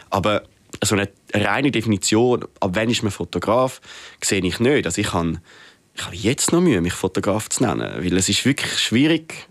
Aber 0.10 0.44
so 0.84 0.96
eine 0.96 1.10
reine 1.34 1.72
Definition, 1.72 2.46
ab 2.60 2.72
wann 2.74 2.90
ist 2.90 3.04
man 3.04 3.12
Fotograf, 3.12 3.82
sehe 4.24 4.42
ich 4.42 4.60
nicht. 4.60 4.86
Also 4.86 5.02
ich 5.02 5.14
habe 5.14 5.42
ich 5.96 6.06
habe 6.06 6.16
jetzt 6.16 6.54
noch 6.54 6.62
Mühe, 6.62 6.80
mich 6.80 6.94
Fotograf 6.94 7.50
zu 7.50 7.66
nennen, 7.66 7.92
weil 8.02 8.16
es 8.16 8.30
ist 8.30 8.46
wirklich 8.46 8.80
schwierig, 8.80 9.49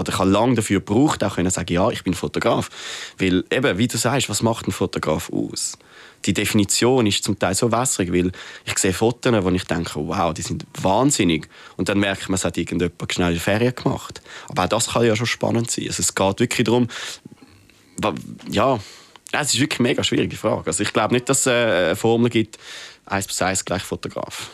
oder 0.00 0.12
ich 0.12 0.18
habe 0.18 0.30
lange 0.30 0.54
dafür 0.54 0.80
gebraucht, 0.80 1.22
auch 1.22 1.36
können 1.36 1.50
sagen, 1.50 1.72
ja, 1.72 1.90
ich 1.90 2.02
bin 2.02 2.14
Fotograf. 2.14 2.70
Weil 3.18 3.44
eben, 3.50 3.78
wie 3.78 3.86
du 3.86 3.98
sagst, 3.98 4.28
was 4.28 4.42
macht 4.42 4.66
ein 4.66 4.72
Fotograf 4.72 5.30
aus? 5.30 5.78
Die 6.26 6.34
Definition 6.34 7.06
ist 7.06 7.24
zum 7.24 7.38
Teil 7.38 7.54
so 7.54 7.72
wässrig, 7.72 8.12
weil 8.12 8.32
ich 8.64 8.78
sehe 8.78 8.92
Fotos, 8.92 9.32
wo 9.44 9.50
ich 9.50 9.64
denke, 9.64 9.92
wow, 9.94 10.34
die 10.34 10.42
sind 10.42 10.66
wahnsinnig. 10.80 11.48
Und 11.76 11.88
dann 11.88 11.98
merke 11.98 12.22
ich, 12.22 12.28
man 12.28 12.40
hat 12.40 12.56
irgendjemand 12.58 13.12
schnell 13.12 13.38
Ferien 13.38 13.74
gemacht. 13.74 14.20
Aber 14.48 14.64
auch 14.64 14.68
das 14.68 14.88
kann 14.88 15.04
ja 15.04 15.16
schon 15.16 15.26
spannend 15.26 15.70
sein. 15.70 15.86
Also 15.86 16.00
es 16.00 16.14
geht 16.14 16.40
wirklich 16.40 16.64
darum, 16.64 16.88
ja, 18.50 18.78
es 19.32 19.54
ist 19.54 19.60
wirklich 19.60 19.80
eine 19.80 19.88
mega 19.88 20.04
schwierige 20.04 20.36
Frage. 20.36 20.66
Also 20.66 20.82
ich 20.82 20.92
glaube 20.92 21.14
nicht, 21.14 21.28
dass 21.28 21.40
es 21.40 21.46
eine 21.46 21.96
Formel 21.96 22.28
gibt, 22.30 22.58
1 23.06 23.26
plus 23.26 23.40
1 23.40 23.64
gleich 23.64 23.82
Fotograf 23.82 24.50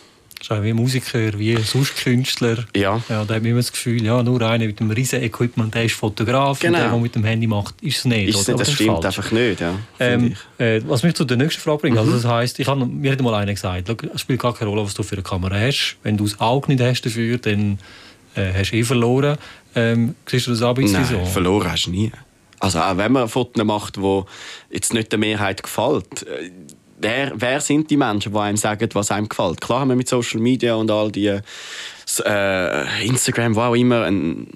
ist 0.46 0.56
auch 0.56 0.62
wie 0.62 0.72
Musiker, 0.72 1.38
wie 1.38 1.56
sonst 1.56 1.96
Künstler. 1.96 2.64
Ja. 2.74 3.02
ja 3.08 3.24
da 3.24 3.34
hat 3.34 3.42
man 3.42 3.46
immer 3.46 3.58
das 3.58 3.72
Gefühl, 3.72 4.04
ja, 4.04 4.22
nur 4.22 4.40
einer 4.42 4.66
mit 4.66 4.80
einem 4.80 4.90
riesen 4.90 5.22
Equipment, 5.22 5.74
der 5.74 5.84
ist 5.84 5.94
Fotograf 5.94 6.60
genau. 6.60 6.78
und 6.78 6.82
der, 6.82 6.90
der 6.90 7.00
mit 7.00 7.14
dem 7.14 7.24
Handy 7.24 7.46
macht, 7.46 7.74
ist 7.82 7.98
es 7.98 8.04
nicht. 8.04 8.28
Ist 8.28 8.36
nicht 8.36 8.48
das, 8.48 8.68
das 8.68 8.72
stimmt 8.72 9.02
falsch. 9.02 9.06
einfach 9.06 9.32
nicht, 9.32 9.60
ja. 9.60 9.74
Ähm, 9.98 10.36
äh, 10.58 10.80
was 10.86 11.02
mich 11.02 11.14
zu 11.14 11.24
der 11.24 11.36
nächsten 11.36 11.60
Frage 11.60 11.78
bringt, 11.78 11.98
also 11.98 12.10
mhm. 12.10 12.16
also 12.16 12.28
das 12.28 12.36
heisst, 12.36 12.60
ich 12.60 12.68
habe 12.68 12.86
mir 12.86 13.12
hat 13.12 13.20
mal 13.20 13.34
einer 13.34 13.52
gesagt, 13.52 13.90
es 14.14 14.20
spielt 14.20 14.40
gar 14.40 14.54
keine 14.54 14.70
Rolle, 14.70 14.84
was 14.84 14.94
du 14.94 15.02
für 15.02 15.16
eine 15.16 15.22
Kamera 15.22 15.56
hast. 15.58 15.96
Wenn 16.02 16.16
du 16.16 16.24
das 16.24 16.40
Auge 16.40 16.72
nicht 16.72 16.82
hast 16.82 17.02
dafür, 17.02 17.38
dann 17.38 17.78
äh, 18.36 18.52
hast 18.54 18.70
du 18.70 18.76
eh 18.76 18.84
verloren. 18.84 19.38
Ähm, 19.74 20.14
siehst 20.26 20.46
du 20.46 20.52
das 20.52 20.62
auch 20.62 20.70
ein 20.70 20.82
bisschen 20.82 21.02
Nein, 21.02 21.24
so? 21.24 21.24
verloren 21.24 21.72
hast 21.72 21.86
du 21.86 21.90
nie. 21.90 22.12
Also 22.60 22.78
auch 22.78 22.96
wenn 22.96 23.12
man 23.12 23.28
Fotos 23.28 23.64
macht, 23.64 23.96
die 23.96 24.22
jetzt 24.70 24.94
nicht 24.94 25.12
der 25.12 25.18
Mehrheit 25.18 25.62
gefällt, 25.62 26.22
äh, 26.22 26.50
wer, 26.98 27.32
wer 27.34 27.60
sind 27.60 27.90
die 27.90 27.96
Menschen, 27.96 28.32
die 28.32 28.38
einem 28.38 28.56
sagen, 28.56 28.88
was 28.92 29.10
einem 29.10 29.28
gefällt? 29.28 29.60
Klar 29.60 29.80
haben 29.80 29.88
wir 29.88 29.96
mit 29.96 30.08
Social 30.08 30.40
Media 30.40 30.74
und 30.74 30.90
all 30.90 31.10
die 31.10 31.38
äh, 32.24 33.06
Instagram, 33.06 33.54
wo 33.54 33.60
auch 33.60 33.74
immer, 33.74 34.04
eine 34.04 34.46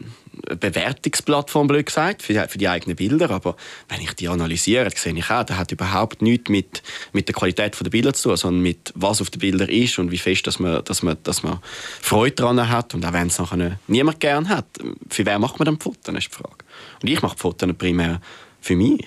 Bewertungsplattform, 0.59 1.67
blöd 1.67 1.87
gesagt, 1.87 2.23
für 2.23 2.33
die, 2.33 2.49
für 2.49 2.59
die 2.59 2.69
eigenen 2.69 2.97
Bilder. 2.97 3.31
Aber 3.31 3.57
wenn 3.89 4.01
ich 4.01 4.13
die 4.15 4.29
analysiere, 4.29 4.91
sehe 4.95 5.15
ich 5.15 5.31
auch, 5.31 5.45
das 5.45 5.57
hat 5.57 5.73
überhaupt 5.73 6.23
nichts 6.23 6.51
mit, 6.51 6.83
mit 7.13 7.29
der 7.29 7.35
Qualität 7.35 7.77
der 7.81 7.91
Bilder 7.91 8.13
zu 8.13 8.31
tun, 8.31 8.37
sondern 8.37 8.63
mit 8.63 8.93
was 8.95 9.21
auf 9.21 9.31
den 9.31 9.41
Bildern 9.41 9.69
ist 9.69 9.99
und 9.99 10.11
wie 10.11 10.19
fest 10.19 10.47
dass 10.47 10.59
man, 10.59 10.83
dass 10.85 11.03
man, 11.03 11.17
dass 11.23 11.43
man 11.43 11.61
Freude 12.01 12.37
daran 12.37 12.69
hat. 12.69 12.95
Und 12.95 13.05
auch 13.05 13.13
wenn 13.13 13.29
es 13.29 13.39
nachher 13.39 13.79
niemand 13.87 14.21
gern 14.21 14.49
hat, 14.49 14.67
für 15.09 15.27
wen 15.27 15.41
macht 15.41 15.59
man 15.59 15.67
dann 15.67 15.81
Fotos, 15.81 16.15
ist 16.15 16.29
die 16.29 16.35
Frage. 16.35 16.65
Und 17.03 17.09
ich 17.09 17.23
mache 17.23 17.37
Fotos 17.37 17.69
primär 17.77 18.21
für 18.61 18.77
mich. 18.77 19.05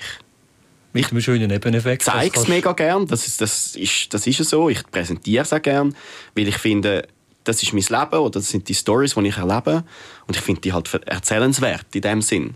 Mit 0.93 1.09
einem 1.09 1.21
schönen 1.21 1.49
Nebeneffekt. 1.49 2.03
Ich 2.03 2.13
zeige 2.13 2.39
es 2.39 2.47
mega 2.47 2.71
gern, 2.73 3.07
das 3.07 3.27
ist, 3.27 3.41
das, 3.41 3.75
ist, 3.75 4.13
das 4.13 4.27
ist 4.27 4.37
so. 4.45 4.69
Ich 4.69 4.83
präsentiere 4.91 5.41
es 5.41 5.51
auch 5.51 5.61
gern, 5.61 5.95
weil 6.35 6.47
ich 6.47 6.57
finde, 6.57 7.07
das 7.43 7.63
ist 7.63 7.73
mein 7.73 7.81
Leben 7.81 8.21
oder 8.21 8.39
das 8.39 8.49
sind 8.49 8.69
die 8.69 8.75
Stories, 8.75 9.15
die 9.15 9.27
ich 9.27 9.37
erlebe 9.37 9.83
und 10.27 10.37
ich 10.37 10.41
finde 10.41 10.61
die 10.61 10.71
halt 10.71 10.93
erzählenswert 11.07 11.87
in 11.93 12.01
dem 12.01 12.21
Sinn. 12.21 12.55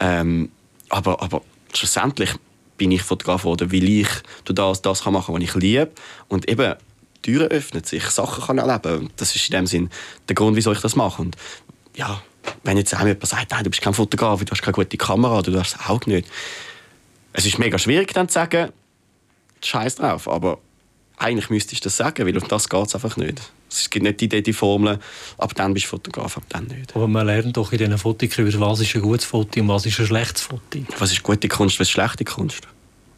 Ähm, 0.00 0.50
aber, 0.90 1.22
aber 1.22 1.42
schlussendlich 1.72 2.30
bin 2.76 2.90
ich 2.90 3.02
Fotograf 3.02 3.42
geworden, 3.42 3.72
weil 3.72 3.88
ich 3.88 4.08
das, 4.44 4.82
das 4.82 5.04
kann 5.04 5.14
machen 5.14 5.34
kann, 5.34 5.42
was 5.42 5.48
ich 5.48 5.54
liebe 5.54 5.92
und 6.28 6.48
eben 6.48 6.74
Türen 7.22 7.48
öffnen 7.48 7.84
sich, 7.84 8.04
Sachen 8.04 8.44
kann 8.44 8.58
erleben. 8.58 9.10
Das 9.16 9.34
ist 9.34 9.48
in 9.48 9.52
dem 9.52 9.66
Sinn 9.66 9.90
der 10.28 10.34
Grund, 10.34 10.56
wieso 10.56 10.72
ich 10.72 10.80
das 10.80 10.94
mache. 10.96 11.22
Und 11.22 11.36
ja, 11.96 12.22
wenn 12.64 12.76
jetzt 12.76 12.92
jemand 12.92 13.26
sagt, 13.26 13.50
nein, 13.50 13.64
du 13.64 13.70
bist 13.70 13.82
kein 13.82 13.94
Fotograf, 13.94 14.44
du 14.44 14.50
hast 14.50 14.62
keine 14.62 14.74
gute 14.74 14.96
Kamera, 14.96 15.40
du 15.40 15.58
hast 15.58 15.74
das 15.74 15.88
Auge 15.88 16.10
nicht, 16.10 16.28
es 17.32 17.46
ist 17.46 17.58
mega 17.58 17.78
schwierig 17.78 18.12
dann 18.14 18.28
zu 18.28 18.34
sagen, 18.34 18.72
scheiß 19.62 19.96
drauf, 19.96 20.28
aber 20.28 20.58
eigentlich 21.16 21.50
müsste 21.50 21.72
ich 21.72 21.80
das 21.80 21.96
sagen, 21.96 22.26
weil 22.26 22.36
auf 22.36 22.48
das 22.48 22.68
geht 22.68 22.86
es 22.86 22.94
einfach 22.94 23.16
nicht. 23.16 23.40
Es 23.70 23.88
gibt 23.88 24.02
nicht 24.02 24.20
die 24.20 24.26
Idee, 24.26 24.42
die 24.42 24.52
Formel, 24.52 24.98
ab 25.38 25.54
dann 25.54 25.72
bist 25.72 25.86
du 25.86 25.90
Fotograf, 25.90 26.36
ab 26.36 26.44
dann 26.48 26.66
nicht. 26.66 26.94
Aber 26.94 27.08
man 27.08 27.26
lernt 27.26 27.56
doch 27.56 27.72
in 27.72 27.78
diesen 27.78 27.96
Fotokursen, 27.96 28.60
was 28.60 28.80
ist 28.80 28.94
ein 28.94 29.02
gutes 29.02 29.24
Foto 29.24 29.60
und 29.60 29.68
was 29.68 29.86
ist 29.86 29.98
ein 29.98 30.06
schlechtes 30.06 30.42
Foto. 30.42 30.78
Was 30.98 31.12
ist 31.12 31.22
gute 31.22 31.48
Kunst, 31.48 31.78
was 31.80 31.88
ist 31.88 31.92
schlechte 31.92 32.24
Kunst? 32.24 32.66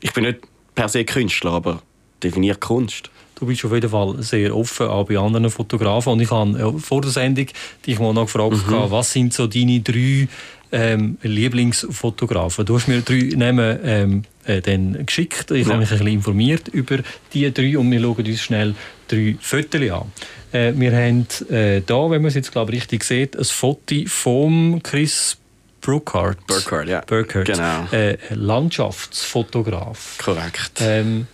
Ich 0.00 0.12
bin 0.12 0.24
nicht 0.24 0.40
per 0.74 0.88
se 0.88 1.04
Künstler, 1.04 1.52
aber 1.52 1.82
definiert 2.22 2.60
Kunst. 2.60 3.10
Du 3.36 3.46
bist 3.46 3.64
auf 3.64 3.72
jeden 3.72 3.90
Fall 3.90 4.22
sehr 4.22 4.54
offen, 4.54 4.86
auch 4.86 5.06
bei 5.06 5.18
anderen 5.18 5.50
Fotografen. 5.50 6.12
Und 6.12 6.20
ich 6.20 6.30
habe 6.30 6.78
vor 6.78 7.00
der 7.00 7.10
Sendung 7.10 7.46
dich 7.84 7.98
mal 7.98 8.12
noch 8.12 8.26
gefragt, 8.26 8.68
mhm. 8.68 8.90
was 8.90 9.12
sind 9.12 9.32
so 9.32 9.48
deine 9.48 9.80
drei 9.80 10.28
ähm, 10.74 11.18
Lieblingsfotografen. 11.22 12.66
Du 12.66 12.74
hast 12.74 12.88
mir 12.88 13.00
drei 13.00 13.30
Namen 13.36 13.78
ähm, 13.84 14.22
äh, 14.44 14.60
dann 14.60 15.06
geschickt. 15.06 15.52
Ich 15.52 15.66
ja. 15.66 15.72
habe 15.72 15.80
mich 15.80 15.90
ein 15.90 15.98
bisschen 15.98 16.12
informiert 16.12 16.68
über 16.68 16.98
die 17.32 17.52
drei 17.54 17.78
und 17.78 17.90
wir 17.90 18.00
schauen 18.00 18.26
uns 18.26 18.40
schnell 18.40 18.74
drei 19.06 19.36
Fotos 19.40 19.90
an. 19.90 20.12
Äh, 20.52 20.72
wir 20.74 20.92
haben 20.92 21.26
äh, 21.48 21.80
da, 21.80 22.10
wenn 22.10 22.22
man 22.22 22.26
es 22.26 22.34
jetzt 22.34 22.50
glaube 22.50 22.72
richtig 22.72 23.04
sieht, 23.04 23.36
ein 23.36 23.44
Foto 23.44 23.94
von 24.06 24.82
Chris 24.82 25.36
Burkhardt. 25.80 26.44
Burkhardt, 26.46 26.88
ja. 26.88 27.02
Burkhardt. 27.06 27.46
Genau. 27.46 27.86
Äh, 27.92 28.16
Landschaftsfotograf. 28.30 30.18
Korrekt. 30.22 30.80
Ähm, 30.80 31.28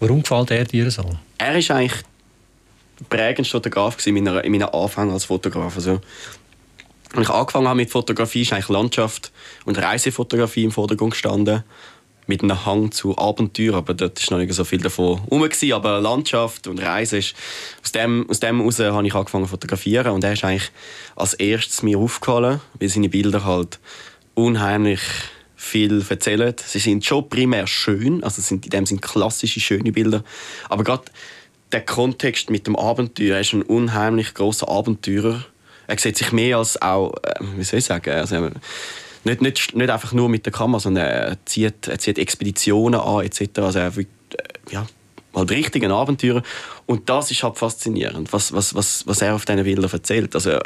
Warum 0.00 0.22
gefällt 0.22 0.50
er 0.50 0.64
dir 0.64 0.90
so? 0.90 1.08
Er 1.38 1.56
ist 1.56 1.70
eigentlich 1.70 2.02
prägendste 3.08 3.52
Fotograf 3.52 4.04
in 4.06 4.14
meiner, 4.14 4.42
in 4.42 4.52
meiner 4.52 4.74
Anfang 4.74 5.12
als 5.12 5.26
Fotograf. 5.26 5.76
Also, 5.76 6.00
als 7.16 7.28
ich 7.28 7.34
angefangen 7.34 7.68
habe 7.68 7.76
mit 7.76 7.90
Fotografie, 7.90 8.42
ist 8.42 8.52
eigentlich 8.52 8.68
Landschaft 8.68 9.32
und 9.64 9.78
Reisefotografie 9.78 10.64
im 10.64 10.72
Vordergrund 10.72 11.12
gestanden. 11.12 11.64
Mit 12.26 12.42
einem 12.42 12.64
Hang 12.64 12.90
zu 12.90 13.18
Abenteuer, 13.18 13.74
aber 13.74 13.92
dort 13.92 14.18
war 14.30 14.38
noch 14.38 14.44
nicht 14.44 14.54
so 14.54 14.64
viel 14.64 14.80
davon 14.80 15.20
herum. 15.28 15.48
Aber 15.74 16.00
Landschaft 16.00 16.66
und 16.66 16.82
Reise 16.82 17.18
ist... 17.18 17.34
Aus 17.82 17.92
dem, 17.92 18.28
aus 18.30 18.40
dem 18.40 18.60
heraus 18.60 18.78
habe 18.78 19.06
ich 19.06 19.14
angefangen 19.14 19.44
zu 19.44 19.50
fotografieren 19.50 20.12
und 20.12 20.24
er 20.24 20.32
ist 20.32 20.42
eigentlich 20.42 20.70
als 21.16 21.34
erstes 21.34 21.82
mir 21.82 21.98
aufgefallen, 21.98 22.60
weil 22.80 22.88
seine 22.88 23.10
Bilder 23.10 23.44
halt 23.44 23.78
unheimlich 24.32 25.00
viel 25.54 26.04
erzählen. 26.08 26.54
Sie 26.64 26.78
sind 26.78 27.04
schon 27.04 27.28
primär 27.28 27.66
schön, 27.66 28.24
also 28.24 28.40
sind 28.40 28.64
in 28.64 28.70
dem 28.70 28.86
sind 28.86 29.02
klassische 29.02 29.60
schöne 29.60 29.92
Bilder, 29.92 30.24
aber 30.68 30.82
gerade 30.82 31.04
der 31.72 31.84
Kontext 31.84 32.50
mit 32.50 32.66
dem 32.66 32.76
Abenteuer, 32.76 33.34
er 33.34 33.40
ist 33.40 33.52
ein 33.52 33.62
unheimlich 33.62 34.34
großer 34.34 34.68
Abenteurer 34.68 35.44
er 35.86 35.98
sieht 35.98 36.16
sich 36.16 36.32
mehr 36.32 36.58
als 36.58 36.80
auch, 36.80 37.14
äh, 37.22 37.34
wie 37.56 37.64
soll 37.64 37.78
ich 37.78 37.84
sagen, 37.84 38.10
also, 38.10 38.50
nicht, 39.24 39.40
nicht, 39.40 39.74
nicht 39.74 39.90
einfach 39.90 40.12
nur 40.12 40.28
mit 40.28 40.44
der 40.46 40.52
Kamera, 40.52 40.80
sondern 40.80 41.06
er 41.06 41.36
zieht, 41.46 41.88
er 41.88 41.98
zieht 41.98 42.18
Expeditionen 42.18 43.00
an 43.00 43.24
etc. 43.24 43.58
Also 43.60 43.78
er 43.78 43.96
wird, 43.96 44.08
äh, 44.36 44.72
ja, 44.72 44.86
halt 45.34 45.50
richtig 45.50 45.84
ein 45.84 45.90
Abenteurer. 45.90 46.42
Und 46.86 47.08
das 47.08 47.30
ist 47.30 47.42
halt 47.42 47.56
faszinierend, 47.56 48.32
was, 48.32 48.52
was, 48.52 48.74
was, 48.74 49.06
was 49.06 49.22
er 49.22 49.34
auf 49.34 49.44
diesen 49.44 49.64
Bildern 49.64 49.90
erzählt. 49.90 50.34
Also, 50.34 50.58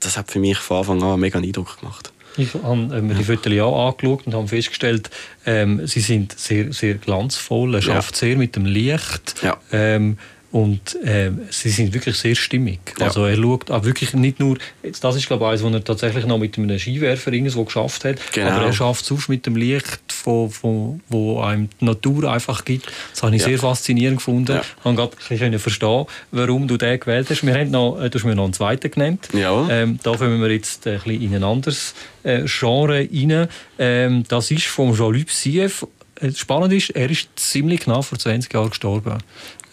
das 0.00 0.16
hat 0.16 0.30
für 0.30 0.38
mich 0.38 0.58
von 0.58 0.78
Anfang 0.78 1.02
an 1.02 1.10
einen 1.10 1.20
mega 1.20 1.38
Eindruck 1.38 1.80
gemacht. 1.80 2.12
Ich 2.36 2.54
habe 2.54 2.96
äh, 2.96 3.00
mir 3.00 3.14
die 3.14 3.24
Fotos 3.24 3.52
auch 3.58 3.88
angeschaut 3.88 4.26
und 4.26 4.34
habe 4.34 4.46
festgestellt, 4.46 5.10
ähm, 5.44 5.86
sie 5.86 6.00
sind 6.00 6.38
sehr, 6.38 6.72
sehr 6.72 6.94
glanzvoll. 6.94 7.74
Er 7.74 7.82
schafft 7.82 8.14
ja. 8.14 8.28
sehr 8.28 8.36
mit 8.36 8.54
dem 8.54 8.64
Licht. 8.64 9.42
Ja. 9.42 9.56
Ähm, 9.72 10.18
und 10.50 10.94
äh, 11.04 11.30
sie 11.50 11.70
sind 11.70 11.92
wirklich 11.92 12.16
sehr 12.16 12.34
stimmig. 12.34 12.80
Ja. 12.98 13.06
Also 13.06 13.24
er 13.24 13.36
schaut 13.36 13.70
auch 13.70 13.84
wirklich 13.84 14.14
nicht 14.14 14.40
nur, 14.40 14.56
jetzt, 14.82 15.04
das 15.04 15.16
ist 15.16 15.26
glaube 15.26 15.44
ich 15.44 15.50
eines, 15.50 15.62
was 15.62 15.72
er 15.72 15.84
tatsächlich 15.84 16.26
noch 16.26 16.38
mit 16.38 16.56
einem 16.56 16.78
Skiwerfer 16.78 17.32
irgendwo 17.32 17.64
geschafft 17.64 18.04
hat, 18.04 18.16
genau. 18.32 18.50
aber 18.50 18.66
er 18.66 18.72
schafft 18.72 19.04
es 19.04 19.12
auch 19.12 19.28
mit 19.28 19.44
dem 19.46 19.56
Licht, 19.56 20.00
von, 20.18 20.50
von, 20.50 21.00
wo 21.08 21.40
einem 21.40 21.68
die 21.80 21.84
Natur 21.84 22.30
einfach 22.30 22.64
gibt. 22.64 22.90
Das 23.12 23.22
habe 23.22 23.36
ich 23.36 23.42
ja. 23.42 23.48
sehr 23.48 23.58
faszinierend 23.58 24.18
gefunden. 24.18 24.52
Ja. 24.52 24.60
Ich 24.60 24.82
konnte 24.82 25.08
gerade 25.16 25.58
verstehen, 25.58 26.06
warum 26.32 26.68
du 26.68 26.76
den 26.76 26.98
gewählt 26.98 27.28
hast. 27.30 27.46
Wir 27.46 27.54
haben 27.54 27.70
noch, 27.70 28.00
äh, 28.00 28.10
du 28.10 28.18
hast 28.18 28.24
mir 28.24 28.34
noch 28.34 28.44
einen 28.44 28.52
zweiten 28.52 28.90
genannt. 28.90 29.28
Ja. 29.32 29.68
Ähm, 29.70 29.98
da 30.02 30.16
kommen 30.16 30.40
wir 30.40 30.50
jetzt 30.50 30.86
ein 30.86 30.98
bisschen 30.98 31.22
in 31.22 31.34
ein 31.34 31.44
anderes 31.44 31.94
äh, 32.24 32.44
Genre 32.46 33.06
rein. 33.10 33.48
Ähm, 33.78 34.24
das 34.28 34.50
ist 34.50 34.66
von 34.66 34.94
Jean-Luc 34.94 35.30
Sieff. 35.30 35.86
Äh, 36.20 36.32
spannend 36.32 36.72
ist, 36.72 36.90
er 36.90 37.10
ist 37.10 37.28
ziemlich 37.36 37.80
genau 37.80 38.02
vor 38.02 38.18
20 38.18 38.52
Jahren 38.52 38.70
gestorben. 38.70 39.18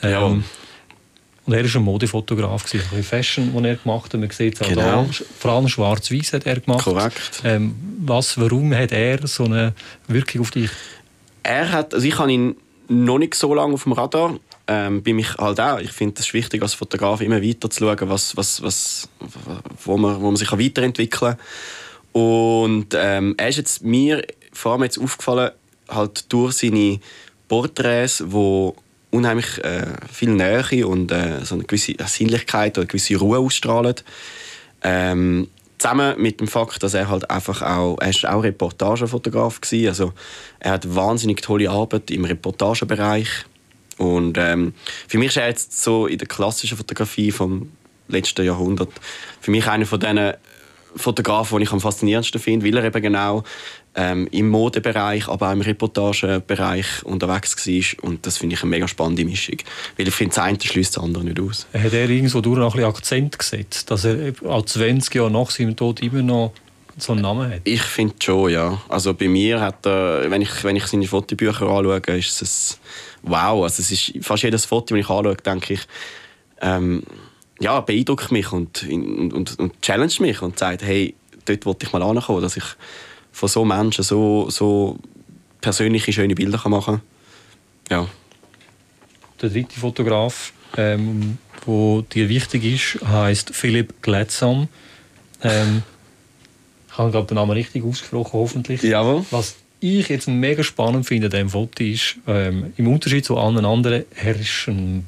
Ähm. 0.01 0.43
Und 1.45 1.53
er 1.53 1.63
war 1.63 1.75
ein 1.75 1.83
Modefotograf, 1.83 2.65
ein 2.91 3.03
Fashion, 3.03 3.53
das 3.53 3.63
er 3.63 3.75
gemacht 3.75 4.13
hat. 4.13 4.19
Man 4.19 4.29
sieht 4.31 4.55
es 4.55 4.61
auch 4.61 4.67
genau. 4.67 5.03
da. 5.03 5.09
Vor 5.39 5.51
allem 5.51 5.67
schwarz-weiß 5.67 6.33
hat 6.33 6.45
er 6.45 6.59
gemacht. 6.59 6.83
Korrekt. 6.83 7.41
Ähm, 7.43 7.75
was, 7.99 8.39
warum 8.39 8.73
hat 8.73 8.91
er 8.91 9.27
so 9.27 9.45
eine 9.45 9.73
Wirkung 10.07 10.41
auf 10.41 10.51
dich? 10.51 10.71
Er 11.43 11.71
hat, 11.71 11.93
also 11.93 12.05
ich 12.07 12.17
habe 12.17 12.31
ihn 12.31 12.55
noch 12.87 13.19
nicht 13.19 13.35
so 13.35 13.53
lange 13.53 13.75
auf 13.75 13.83
dem 13.83 13.91
Radar. 13.91 14.39
Ähm, 14.67 15.03
bei 15.03 15.13
mich 15.13 15.35
halt 15.35 15.59
auch. 15.59 15.79
Ich 15.79 15.91
finde 15.91 16.19
es 16.19 16.33
wichtig, 16.33 16.63
als 16.63 16.73
Fotograf 16.73 17.21
immer 17.21 17.41
weiter 17.43 17.69
zu 17.69 17.85
schauen, 17.85 18.09
was, 18.09 18.35
was, 18.35 18.63
was, 18.63 19.07
wo, 19.83 19.95
man, 19.97 20.19
wo 20.19 20.25
man 20.25 20.35
sich 20.37 20.51
weiterentwickeln 20.51 21.37
kann. 21.37 22.19
Und 22.19 22.87
ähm, 22.95 23.35
er 23.37 23.49
ist 23.49 23.57
jetzt 23.57 23.83
mir 23.83 24.25
vor 24.51 24.71
allem 24.71 24.83
jetzt 24.83 24.97
aufgefallen, 24.97 25.51
halt 25.87 26.31
durch 26.33 26.53
seine 26.53 26.99
Porträts, 27.47 28.23
die 28.25 28.71
unheimlich 29.15 29.63
äh, 29.63 29.87
viel 30.11 30.29
Nähe 30.29 30.87
und 30.87 31.11
äh, 31.11 31.43
so 31.43 31.55
eine 31.55 31.63
gewisse 31.63 31.95
Sinnlichkeit 32.05 32.77
oder 32.77 32.81
eine 32.81 32.87
gewisse 32.87 33.15
Ruhe 33.15 33.39
ausstrahlt. 33.39 34.03
Ähm, 34.83 35.47
zusammen 35.77 36.21
mit 36.21 36.39
dem 36.39 36.47
Fakt, 36.47 36.83
dass 36.83 36.93
er 36.93 37.09
halt 37.09 37.29
einfach 37.29 37.61
auch, 37.61 37.97
er 37.99 38.09
ist 38.09 38.25
auch 38.25 38.43
Reportagefotograf 38.43 39.61
gewesen, 39.61 39.87
also 39.89 40.13
er 40.59 40.71
hat 40.71 40.95
wahnsinnig 40.95 41.41
tolle 41.41 41.69
Arbeit 41.69 42.11
im 42.11 42.25
Reportagebereich 42.25 43.27
und 43.97 44.37
ähm, 44.37 44.73
für 45.07 45.17
mich 45.17 45.29
ist 45.29 45.37
er 45.37 45.47
jetzt 45.47 45.81
so 45.81 46.07
in 46.07 46.17
der 46.17 46.27
klassischen 46.27 46.77
Fotografie 46.77 47.31
vom 47.31 47.71
letzten 48.07 48.45
Jahrhundert 48.45 48.89
für 49.41 49.51
mich 49.51 49.67
einer 49.67 49.85
von 49.85 49.99
diesen 49.99 50.33
Fotografen, 50.95 51.57
den 51.57 51.63
ich 51.63 51.71
am 51.71 51.81
faszinierendsten 51.81 52.39
finde, 52.39 52.65
weil 52.65 52.77
er 52.77 52.85
eben 52.85 53.01
genau 53.01 53.43
ähm, 53.95 54.27
im 54.31 54.49
Modebereich, 54.49 55.27
aber 55.27 55.49
auch 55.49 55.53
im 55.53 55.61
Reportagebereich 55.61 57.03
unterwegs 57.03 57.55
war. 57.65 58.09
Und 58.09 58.25
das 58.25 58.37
finde 58.37 58.55
ich 58.55 58.61
eine 58.61 58.69
mega 58.69 58.87
spannende 58.87 59.23
Mischung. 59.23 59.57
Weil 59.97 60.07
ich 60.07 60.13
finde, 60.13 60.35
das 60.35 60.43
eine 60.43 60.59
schließt 60.61 60.97
das 60.97 61.03
andere 61.03 61.23
nicht 61.23 61.39
aus. 61.39 61.65
Hat 61.73 61.93
er 61.93 62.09
irgendwo 62.09 62.41
durch 62.41 62.59
noch 62.59 62.73
ein 62.73 62.77
bisschen 62.77 62.89
Akzent 62.89 63.39
gesetzt, 63.39 63.89
dass 63.89 64.05
er 64.05 64.33
auch 64.45 64.65
20 64.65 65.15
Jahre 65.15 65.31
nach 65.31 65.49
seinem 65.49 65.75
Tod 65.75 66.01
immer 66.01 66.21
noch 66.21 66.53
so 66.97 67.13
einen 67.13 67.21
Namen 67.21 67.49
hat? 67.49 67.61
Ich 67.63 67.81
finde 67.81 68.15
schon, 68.19 68.51
ja. 68.51 68.81
Also 68.89 69.13
bei 69.13 69.27
mir 69.27 69.61
hat 69.61 69.85
er, 69.85 70.29
wenn 70.29 70.41
ich, 70.41 70.63
wenn 70.63 70.75
ich 70.75 70.87
seine 70.87 71.07
Fotobücher 71.07 71.67
anschaue, 71.67 72.01
ist 72.17 72.41
es 72.41 72.79
wow. 73.23 73.63
Also 73.63 73.81
es 73.81 73.91
ist 73.91 74.13
fast 74.21 74.43
jedes 74.43 74.65
Foto, 74.65 74.95
das 74.95 75.05
ich 75.05 75.09
anschaue, 75.09 75.35
denke 75.37 75.73
ich, 75.75 75.81
ähm, 76.61 77.03
ja, 77.59 77.79
beeindruckt 77.79 78.31
mich 78.31 78.51
und, 78.51 78.83
und, 78.83 79.33
und, 79.33 79.59
und 79.59 79.81
challenge 79.81 80.13
mich 80.19 80.41
und 80.41 80.59
sagt, 80.59 80.83
hey, 80.83 81.15
dort 81.45 81.65
wollte 81.65 81.85
ich 81.85 81.93
mal 81.93 82.03
ankommen, 82.03 82.41
dass 82.41 82.57
ich 82.57 82.65
von 83.35 83.49
so 83.49 83.65
Menschen 83.65 84.03
so, 84.03 84.49
so 84.49 84.97
persönliche, 85.59 86.13
schöne 86.13 86.35
Bilder 86.35 86.69
machen 86.69 87.01
kann. 87.01 87.01
Ja. 87.89 88.07
Der 89.41 89.49
dritte 89.49 89.77
Fotograf, 89.77 90.53
ähm, 90.77 91.37
wo 91.65 92.01
dir 92.01 92.29
wichtig 92.29 92.63
ist, 92.63 93.05
heißt 93.05 93.53
Philipp 93.53 94.01
Gladson. 94.01 94.69
Ähm, 95.43 95.83
ich 96.89 96.97
habe 96.97 97.11
glaube 97.11 97.27
den 97.27 97.35
Namen 97.35 97.51
richtig 97.51 97.83
ausgesprochen, 97.83 98.39
hoffentlich. 98.39 98.81
Jawohl. 98.81 99.25
Was 99.31 99.55
ich 99.81 100.07
jetzt 100.07 100.29
mega 100.29 100.63
spannend 100.63 101.05
finde 101.05 101.27
an 101.27 101.31
diesem 101.31 101.49
Foto 101.49 101.83
ist, 101.83 102.15
ähm, 102.27 102.71
im 102.77 102.87
Unterschied 102.87 103.25
zu 103.25 103.37
allen 103.37 103.65
anderen, 103.65 104.05
er 104.15 104.35
ein 104.69 105.05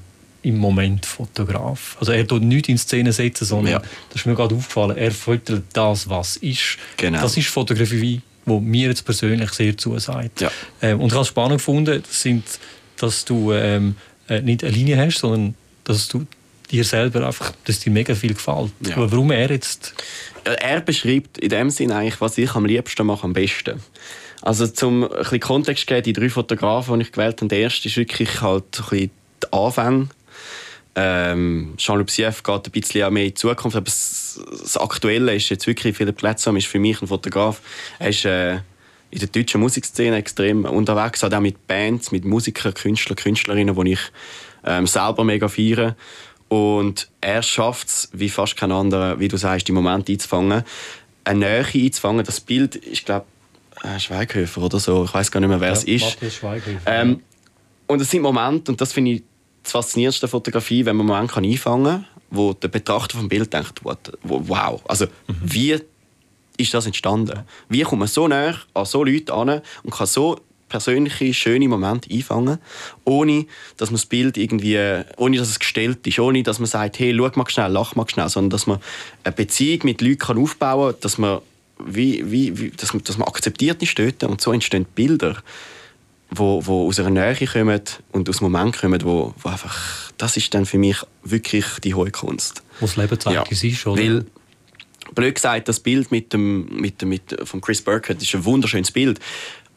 im 0.47 0.57
Moment 0.57 1.05
Fotograf. 1.05 1.97
Also 1.99 2.11
er 2.11 2.25
tut 2.25 2.41
nichts 2.41 2.69
in 2.69 2.77
Szene 2.77 3.11
setzen, 3.11 3.45
sondern 3.45 3.73
ja. 3.73 3.79
das 4.09 4.21
ist 4.21 4.25
mir 4.25 4.35
gerade 4.35 4.55
aufgefallen, 4.55 4.97
er 4.97 5.11
fotografiert 5.11 5.63
das, 5.73 6.09
was 6.09 6.37
ist. 6.37 6.77
Genau. 6.97 7.21
Das 7.21 7.37
ist 7.37 7.47
Fotografie, 7.47 8.21
wo 8.45 8.59
mir 8.59 8.89
jetzt 8.89 9.03
persönlich 9.03 9.51
sehr 9.51 9.77
zusagt. 9.77 10.41
Ja. 10.41 10.51
Ähm, 10.81 10.99
und 10.99 11.07
ich 11.07 11.13
habe 11.13 11.23
es 11.23 11.27
spannend 11.27 11.59
gefunden, 11.59 12.03
sind, 12.09 12.43
dass 12.97 13.25
du 13.25 13.51
ähm, 13.53 13.95
äh, 14.29 14.41
nicht 14.41 14.63
eine 14.63 14.73
Linie 14.73 14.97
hast, 14.97 15.19
sondern 15.19 15.55
dass 15.83 16.07
du 16.07 16.25
dir 16.71 16.83
selber 16.83 17.25
einfach, 17.25 17.53
dass 17.65 17.79
dir 17.79 17.91
mega 17.91 18.15
viel 18.15 18.33
gefällt. 18.33 18.71
Ja. 18.85 18.97
Aber 18.97 19.11
warum 19.11 19.31
er 19.31 19.51
jetzt? 19.51 19.93
Er 20.43 20.81
beschreibt 20.81 21.37
in 21.37 21.49
dem 21.49 21.69
Sinn 21.69 21.91
eigentlich, 21.91 22.19
was 22.21 22.37
ich 22.37 22.55
am 22.55 22.65
liebsten 22.65 23.05
mache, 23.05 23.23
am 23.23 23.33
besten. 23.33 23.81
Also 24.41 24.67
zum 24.67 25.03
ein 25.03 25.09
bisschen 25.09 25.39
Kontext 25.39 25.87
geben, 25.87 26.03
die 26.03 26.13
drei 26.13 26.29
Fotografen, 26.29 26.99
die 26.99 27.05
ich 27.05 27.11
gewählt 27.11 27.41
habe, 27.41 27.47
der 27.47 27.59
erste 27.59 27.87
ist 27.87 27.97
wirklich 27.97 28.41
halt 28.41 28.63
ein 28.63 28.83
bisschen 28.89 29.11
die 29.43 29.53
Anfänge 29.53 30.07
ähm, 30.99 31.75
Jean-Luc 31.77 32.09
Sieff 32.09 32.41
geht 32.41 32.65
ein 32.65 32.71
bisschen 32.71 33.13
mehr 33.13 33.23
in 33.23 33.29
die 33.29 33.35
Zukunft, 33.35 33.77
aber 33.77 33.85
das, 33.85 34.41
das 34.49 34.77
Aktuelle 34.77 35.35
ist 35.35 35.49
jetzt 35.49 35.67
wirklich, 35.67 35.95
Philipp 35.95 36.17
Glätzam 36.17 36.57
ist 36.57 36.65
für 36.65 36.79
mich 36.79 36.99
ein 37.03 37.07
Fotograf. 37.07 37.61
Er 37.99 38.09
ist 38.09 38.25
äh, 38.25 38.55
in 39.11 39.19
der 39.19 39.27
deutschen 39.27 39.61
Musikszene 39.61 40.15
extrem 40.17 40.65
unterwegs, 40.65 41.23
auch 41.23 41.39
mit 41.39 41.67
Bands, 41.67 42.11
mit 42.11 42.25
Musikern, 42.25 42.73
Künstlern, 42.73 43.15
Künstlerinnen, 43.15 43.75
die 43.75 43.93
ich 43.93 43.99
ähm, 44.65 44.87
selber 44.87 45.23
mega 45.23 45.47
feiere. 45.47 45.95
Und 46.47 47.09
er 47.21 47.43
schafft 47.43 47.89
es, 47.89 48.09
wie 48.13 48.29
fast 48.29 48.57
kein 48.57 48.71
anderer, 48.71 49.19
wie 49.19 49.27
du 49.27 49.37
sagst, 49.37 49.67
die 49.67 49.73
Momente 49.73 50.13
einzufangen, 50.13 50.63
eine 51.25 51.39
Nähe 51.39 51.65
einzufangen. 51.75 52.25
Das 52.25 52.39
Bild, 52.39 52.75
ich 52.75 53.05
glaube, 53.05 53.27
äh, 53.83 53.99
Schweighöfer 53.99 54.63
oder 54.63 54.79
so, 54.79 55.05
ich 55.05 55.13
weiß 55.13 55.29
gar 55.29 55.41
nicht 55.41 55.49
mehr, 55.49 55.61
wer 55.61 55.67
ja, 55.67 55.73
es 55.73 55.83
ist. 55.83 56.17
Ähm, 56.87 57.21
und 57.85 58.01
es 58.01 58.09
sind 58.09 58.23
Momente, 58.23 58.71
und 58.71 58.81
das 58.81 58.93
finde 58.93 59.11
ich 59.11 59.23
das 59.67 59.71
faszinierendste 59.73 60.27
Fotografie, 60.27 60.85
wenn 60.85 60.95
man 60.95 61.11
einen 61.11 61.27
Moment 61.27 61.53
einfangen 61.53 61.85
kann, 61.85 62.05
wo 62.29 62.53
der 62.53 62.67
Betrachter 62.69 63.17
vom 63.17 63.29
Bild 63.29 63.51
denkt, 63.53 63.81
wow, 64.23 64.81
also 64.87 65.05
mhm. 65.05 65.35
wie 65.43 65.77
ist 66.57 66.73
das 66.73 66.85
entstanden? 66.85 67.43
Wie 67.69 67.81
kommt 67.81 67.99
man 67.99 68.07
so 68.07 68.27
näher 68.27 68.55
an 68.73 68.85
so 68.85 69.03
Leute 69.03 69.33
an 69.33 69.61
und 69.83 69.91
kann 69.91 70.07
so 70.07 70.39
persönliche, 70.69 71.33
schöne 71.33 71.67
Momente 71.67 72.09
einfangen, 72.13 72.59
ohne 73.05 73.45
dass 73.77 73.89
man 73.89 73.95
das 73.95 74.05
Bild 74.05 74.37
irgendwie, 74.37 74.77
ohne 75.17 75.37
dass 75.37 75.49
es 75.49 75.59
gestellt 75.59 76.05
ist, 76.05 76.19
ohne 76.19 76.43
dass 76.43 76.59
man 76.59 76.67
sagt, 76.67 76.99
hey, 76.99 77.15
schau 77.15 77.31
mal 77.35 77.49
schnell, 77.49 77.71
lach 77.71 77.95
mal 77.95 78.09
schnell, 78.09 78.27
sondern 78.29 78.49
dass 78.49 78.67
man 78.67 78.79
eine 79.23 79.33
Beziehung 79.33 79.81
mit 79.83 80.01
Leuten 80.01 80.37
aufbauen 80.37 80.91
kann, 80.91 81.01
dass 81.01 81.17
man, 81.17 81.39
wie, 81.85 82.29
wie, 82.29 82.59
wie, 82.59 82.69
dass 82.71 82.93
man, 82.93 83.03
dass 83.03 83.17
man 83.17 83.27
akzeptiert 83.27 83.81
ist 83.81 83.97
dort 83.97 84.23
und 84.23 84.41
so 84.41 84.51
entstehen 84.51 84.85
Bilder 84.95 85.37
wo, 86.29 86.65
wo 86.65 86.87
aus 86.87 86.99
einer 86.99 87.09
Nähe 87.09 87.47
kommen 87.47 87.81
und 88.11 88.29
aus 88.29 88.41
Momenten 88.41 88.81
kommen, 88.81 89.01
wo, 89.03 89.33
wo 89.39 89.49
einfach, 89.49 90.11
das 90.17 90.37
ist 90.37 90.53
dann 90.53 90.65
für 90.65 90.77
mich 90.77 90.97
wirklich 91.23 91.65
die 91.83 91.93
hohe 91.93 92.11
Kunst. 92.11 92.63
Wo 92.79 92.85
das 92.85 92.95
Leben 92.97 93.19
zeigt, 93.19 93.51
ja. 93.51 93.69
ist, 93.69 93.87
oder? 93.87 94.01
Weil, 94.01 94.25
blöd 95.13 95.35
gesagt, 95.35 95.67
das 95.67 95.79
Bild 95.79 96.11
mit 96.11 96.33
dem, 96.33 96.65
mit 96.81 97.01
dem, 97.01 97.09
mit, 97.09 97.37
von 97.45 97.61
Chris 97.61 97.81
Burkett 97.81 98.21
ist 98.21 98.35
ein 98.35 98.43
wunderschönes 98.45 98.91
Bild, 98.91 99.19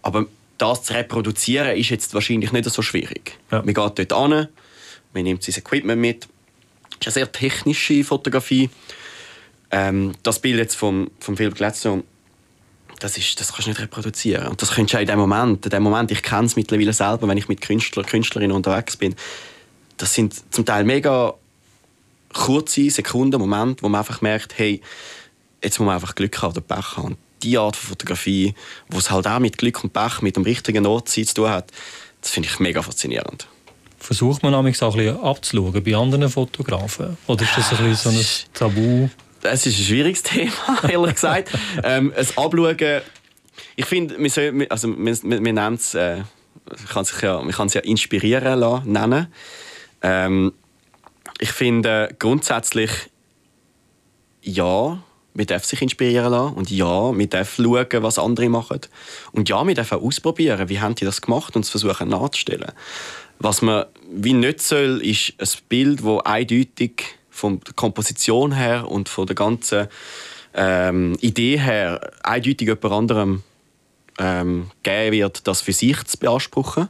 aber 0.03 0.27
das 0.59 0.83
zu 0.83 0.93
reproduzieren 0.93 1.77
ist 1.77 1.91
jetzt 1.91 2.13
wahrscheinlich 2.15 2.53
nicht 2.53 2.69
so 2.69 2.83
schwierig. 2.83 3.39
Ja. 3.51 3.63
Man 3.63 3.75
geht 3.75 3.77
dort 3.77 4.13
an, 4.13 4.49
man 5.15 5.23
nimmt 5.23 5.43
sein 5.43 5.55
Equipment 5.57 6.01
mit. 6.01 6.29
Das 6.99 7.15
ist 7.15 7.17
eine 7.17 7.27
sehr 7.27 7.33
technische 7.33 8.05
Fotografie. 8.05 8.69
Ähm, 9.71 10.13
das 10.23 10.41
Bild 10.41 10.59
jetzt 10.59 10.75
vom, 10.75 11.11
vom 11.21 11.37
Philipp 11.37 11.55
Glätzner, 11.55 12.03
das, 13.01 13.17
ist, 13.19 13.41
das 13.41 13.53
kannst 13.53 13.67
du 13.67 13.71
nicht 13.71 13.81
reproduzieren. 13.81 14.49
Und 14.49 14.63
das 14.63 14.73
könntest 14.73 14.95
du 14.95 14.99
auch 14.99 15.03
in 15.03 15.09
dem 15.09 15.19
Moment, 15.19 15.67
in 15.67 15.71
dem 15.71 15.83
Moment, 15.83 16.11
ich 16.11 16.23
kenne 16.23 16.47
es 16.47 16.57
mittlerweile 16.57 16.93
selber, 16.93 17.27
wenn 17.27 17.39
ich 17.39 17.49
mit 17.49 17.61
Künstler, 17.61 18.05
Künstlerinnen 18.05 18.55
unterwegs 18.55 18.97
bin, 18.97 19.15
das 19.97 20.15
sind 20.15 20.35
zum 20.53 20.65
Teil 20.65 20.85
mega 20.85 21.35
kurze 22.33 22.89
Sekunden, 22.91 23.41
Momente, 23.41 23.83
wo 23.83 23.89
man 23.89 24.01
einfach 24.01 24.21
merkt, 24.21 24.57
hey, 24.59 24.81
jetzt 25.63 25.79
muss 25.79 25.87
man 25.87 25.97
einfach 25.97 26.15
Glück 26.15 26.41
haben 26.41 26.53
oder 26.53 26.61
Pech 26.61 26.97
haben. 26.97 27.07
Und 27.09 27.19
die 27.43 27.59
Art 27.59 27.77
von 27.77 27.91
Fotografie, 27.91 28.55
wo 28.89 28.99
es 28.99 29.11
halt 29.11 29.27
auch 29.27 29.39
mit 29.39 29.59
Glück 29.59 29.83
und 29.83 29.93
Pech, 29.93 30.23
mit 30.23 30.37
dem 30.37 30.45
richtigen 30.45 30.87
Ort 30.87 31.09
zu 31.09 31.25
tun 31.25 31.51
hat, 31.51 31.71
das 32.21 32.31
finde 32.31 32.49
ich 32.49 32.61
mega 32.61 32.83
faszinierend. 32.83 33.47
Versucht 33.99 34.43
man 34.43 34.53
nämlich 34.53 34.81
auch 34.83 34.95
ein 34.95 35.05
bisschen 35.05 35.23
abzuschauen 35.23 35.85
bei 35.85 35.97
anderen 35.97 36.29
Fotografen? 36.29 37.19
Oder 37.27 37.43
ist 37.43 37.57
das 37.57 37.73
ein 37.73 37.89
bisschen 37.89 38.13
so 38.13 38.19
ein 38.19 38.55
Tabu? 38.55 39.09
Das 39.43 39.67
ist 39.67 39.79
ein 39.79 39.85
schwieriges 39.85 40.23
Thema, 40.25 40.89
ehrlich 40.89 41.15
gesagt. 41.15 41.51
ähm, 41.83 42.13
ein 42.17 42.27
Abschauen, 42.37 43.03
ich 43.77 43.87
finde, 43.87 44.17
wir, 44.19 44.73
also 44.73 44.89
wir, 44.89 45.23
wir, 45.23 45.45
wir 45.45 45.53
nennen 45.53 45.75
es, 45.75 45.95
äh, 45.95 46.23
kann 46.93 47.05
sich 47.05 47.21
ja, 47.23 47.41
man 47.41 47.53
kann 47.53 47.67
es 47.67 47.75
ja 47.75 47.81
inspirieren 47.81 48.59
lassen, 48.59 48.93
nennen. 48.93 49.27
Ähm, 50.03 50.53
ich 51.39 51.53
finde 51.53 52.15
grundsätzlich, 52.19 52.91
ja, 54.43 55.03
man 55.33 55.47
darf 55.47 55.65
sich 55.65 55.81
inspirieren 55.81 56.31
lassen 56.31 56.55
und 56.55 56.71
ja, 56.71 57.13
man 57.13 57.29
darf 57.29 57.57
schauen, 57.57 57.87
was 58.03 58.19
andere 58.19 58.49
machen. 58.49 58.81
Und 59.33 59.49
ja, 59.49 59.63
man 59.63 59.75
darf 59.75 59.93
auch 59.93 60.03
ausprobieren, 60.03 60.69
wie 60.69 60.81
haben 60.81 60.95
die 60.95 61.05
das 61.05 61.23
gemacht 61.23 61.57
und 61.57 61.65
es 61.65 61.71
versuchen 61.71 62.09
nachzustellen. 62.09 62.73
Was 63.39 63.63
man 63.63 63.87
wie 64.11 64.35
nicht 64.35 64.61
soll, 64.61 65.01
ist 65.03 65.35
ein 65.41 65.49
Bild, 65.69 66.05
das 66.05 66.27
eindeutig 66.27 67.05
von 67.41 67.61
der 67.61 67.75
Komposition 67.75 68.53
her 68.53 68.89
und 68.89 69.09
von 69.09 69.27
der 69.27 69.35
ganzen 69.35 69.89
ähm, 70.55 71.17
Idee 71.21 71.59
her 71.59 72.13
eindeutig 72.23 72.69
jemand 72.69 72.85
anderem 72.85 73.43
ähm, 74.19 74.71
geben 74.83 75.13
wird, 75.13 75.47
das 75.47 75.63
für 75.63 75.73
sich 75.73 76.05
zu 76.05 76.19
beanspruchen. 76.19 76.89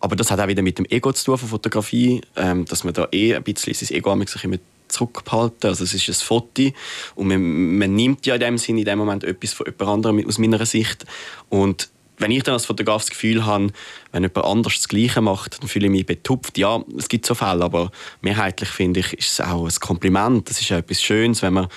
Aber 0.00 0.16
das 0.16 0.30
hat 0.30 0.40
auch 0.40 0.48
wieder 0.48 0.62
mit 0.62 0.78
dem 0.78 0.86
Ego 0.86 1.12
zu 1.12 1.24
tun 1.24 1.38
von 1.38 1.48
Fotografie, 1.48 2.20
ähm, 2.36 2.64
dass 2.64 2.84
man 2.84 2.94
da 2.94 3.08
eh 3.12 3.34
ein 3.34 3.42
bisschen 3.42 3.74
sein 3.74 3.96
Ego 3.96 4.18
sich 4.26 4.44
immer 4.44 4.58
zurückbehalten. 4.88 5.70
Also 5.70 5.84
es 5.84 5.94
ist 5.94 6.08
ein 6.08 6.14
Foto 6.14 6.70
und 7.14 7.28
man, 7.28 7.78
man 7.78 7.94
nimmt 7.94 8.26
ja 8.26 8.34
in 8.34 8.40
dem 8.40 8.58
Sinne 8.58 8.80
in 8.80 8.86
dem 8.86 8.98
Moment 8.98 9.24
etwas 9.24 9.52
von 9.52 9.66
jemand 9.66 10.08
anderem 10.08 10.26
aus 10.26 10.38
meiner 10.38 10.64
Sicht 10.66 11.04
und 11.48 11.88
wenn 12.18 12.30
ich 12.30 12.42
dann 12.42 12.54
als 12.54 12.66
Fotograf 12.66 13.02
das 13.02 13.10
Gefühl 13.10 13.44
habe, 13.44 13.68
wenn 14.12 14.22
jemand 14.22 14.46
anders 14.46 14.74
das 14.74 14.88
Gleiche 14.88 15.20
macht, 15.20 15.60
dann 15.60 15.68
fühle 15.68 15.86
ich 15.86 15.92
mich 15.92 16.06
betupft. 16.06 16.58
Ja, 16.58 16.82
es 16.96 17.08
gibt 17.08 17.26
so 17.26 17.34
Fälle, 17.34 17.64
aber 17.64 17.90
mehrheitlich 18.20 18.68
finde 18.68 19.00
ich, 19.00 19.12
ist 19.14 19.32
es 19.32 19.40
auch 19.40 19.66
ein 19.66 19.74
Kompliment. 19.80 20.48
Es 20.50 20.60
ist 20.60 20.70
auch 20.72 20.76
etwas 20.76 21.02
Schönes, 21.02 21.42
wenn 21.42 21.54
man 21.54 21.68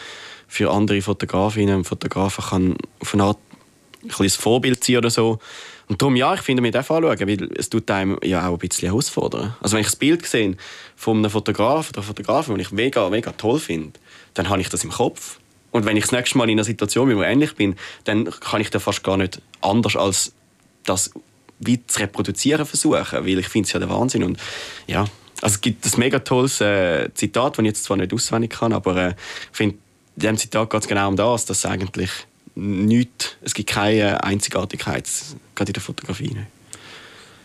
für 0.48 0.72
andere 0.72 1.01
Fotografinnen 1.01 1.77
und 1.77 1.84
Fotografen 1.86 2.44
kann 2.44 2.75
auf 3.00 3.13
eine 3.13 3.24
Art 3.24 3.38
ein, 4.03 4.12
ein 4.17 4.29
Vorbild 4.29 4.84
sein 4.84 4.98
oder 4.98 5.10
so. 5.10 5.39
Und 5.89 6.01
darum, 6.01 6.15
ja, 6.15 6.34
ich 6.34 6.41
finde, 6.41 6.63
wir 6.63 6.72
dürfen 6.72 6.98
anschauen, 6.98 7.27
weil 7.27 7.50
es 7.58 7.70
tut 7.70 7.89
einem 7.89 8.17
ja 8.24 8.48
auch 8.48 8.53
ein 8.53 8.60
bisschen 8.60 8.89
herausfordern. 8.89 9.56
Also 9.62 9.74
wenn 9.74 9.82
ich 9.82 9.88
das 9.88 9.96
Bild 9.96 10.25
sehe 10.25 10.58
von 10.96 11.17
einem 11.17 11.32
Fotograf 11.32 11.89
oder 11.89 12.03
Fotografen, 12.03 12.53
den 12.56 12.62
ich 12.62 12.72
mega, 12.72 13.10
mega 13.10 13.32
toll 13.32 13.60
finde, 13.60 13.94
dann 14.34 14.50
habe 14.50 14.62
ich 14.62 14.70
das 14.70 14.84
im 14.84 14.91
Kopf. 14.91 15.39
Und 15.77 15.86
wenn 15.86 15.96
ich 15.96 16.05
das 16.05 16.12
nächste 16.12 16.38
Mal 16.38 16.50
in 16.50 16.57
einer 16.57 16.63
Situation 16.63 17.07
bin, 17.07 17.17
wo 17.17 17.22
ich 17.22 17.27
ähnlich 17.27 17.55
bin, 17.55 17.75
dann 18.03 18.25
kann 18.25 18.62
ich 18.62 18.72
da 18.72 18.79
fast 18.79 19.03
gar 19.03 19.15
nicht 19.15 19.41
anders 19.62 19.96
als 19.96 20.34
das 20.86 21.12
wie 21.60 21.86
zu 21.86 22.00
reproduzieren 22.00 22.65
versuchen, 22.65 23.25
weil 23.25 23.39
ich 23.39 23.48
finde 23.48 23.67
es 23.67 23.74
ja 23.74 23.79
der 23.79 23.89
Wahnsinn. 23.89 24.24
Und 24.24 24.39
ja, 24.88 25.01
also 25.41 25.53
es 25.53 25.62
gibt 25.62 25.86
ein 25.86 26.00
mega 26.00 26.19
tolles 26.19 26.62
äh, 26.62 27.10
Zitat, 27.13 27.53
das 27.53 27.60
ich 27.60 27.65
jetzt 27.65 27.84
zwar 27.84 27.98
nicht 27.98 28.12
auswendig 28.12 28.51
kann, 28.51 28.74
aber 28.74 28.98
äh, 28.98 29.10
ich 29.51 29.58
finde, 29.58 29.75
in 30.15 30.21
diesem 30.21 30.38
Zitat 30.38 30.69
geht 30.69 30.82
es 30.82 30.88
genau 30.88 31.10
um 31.10 31.15
das, 31.15 31.45
dass 31.45 31.65
eigentlich 31.65 32.10
nichts, 32.56 33.38
es 33.41 33.54
gibt 33.54 33.69
keine 33.69 34.23
Einzigartigkeit, 34.23 35.08
gerade 35.54 35.69
in 35.69 35.73
der 35.73 35.84
Fotografie. 35.84 36.30
Nicht. 36.30 36.57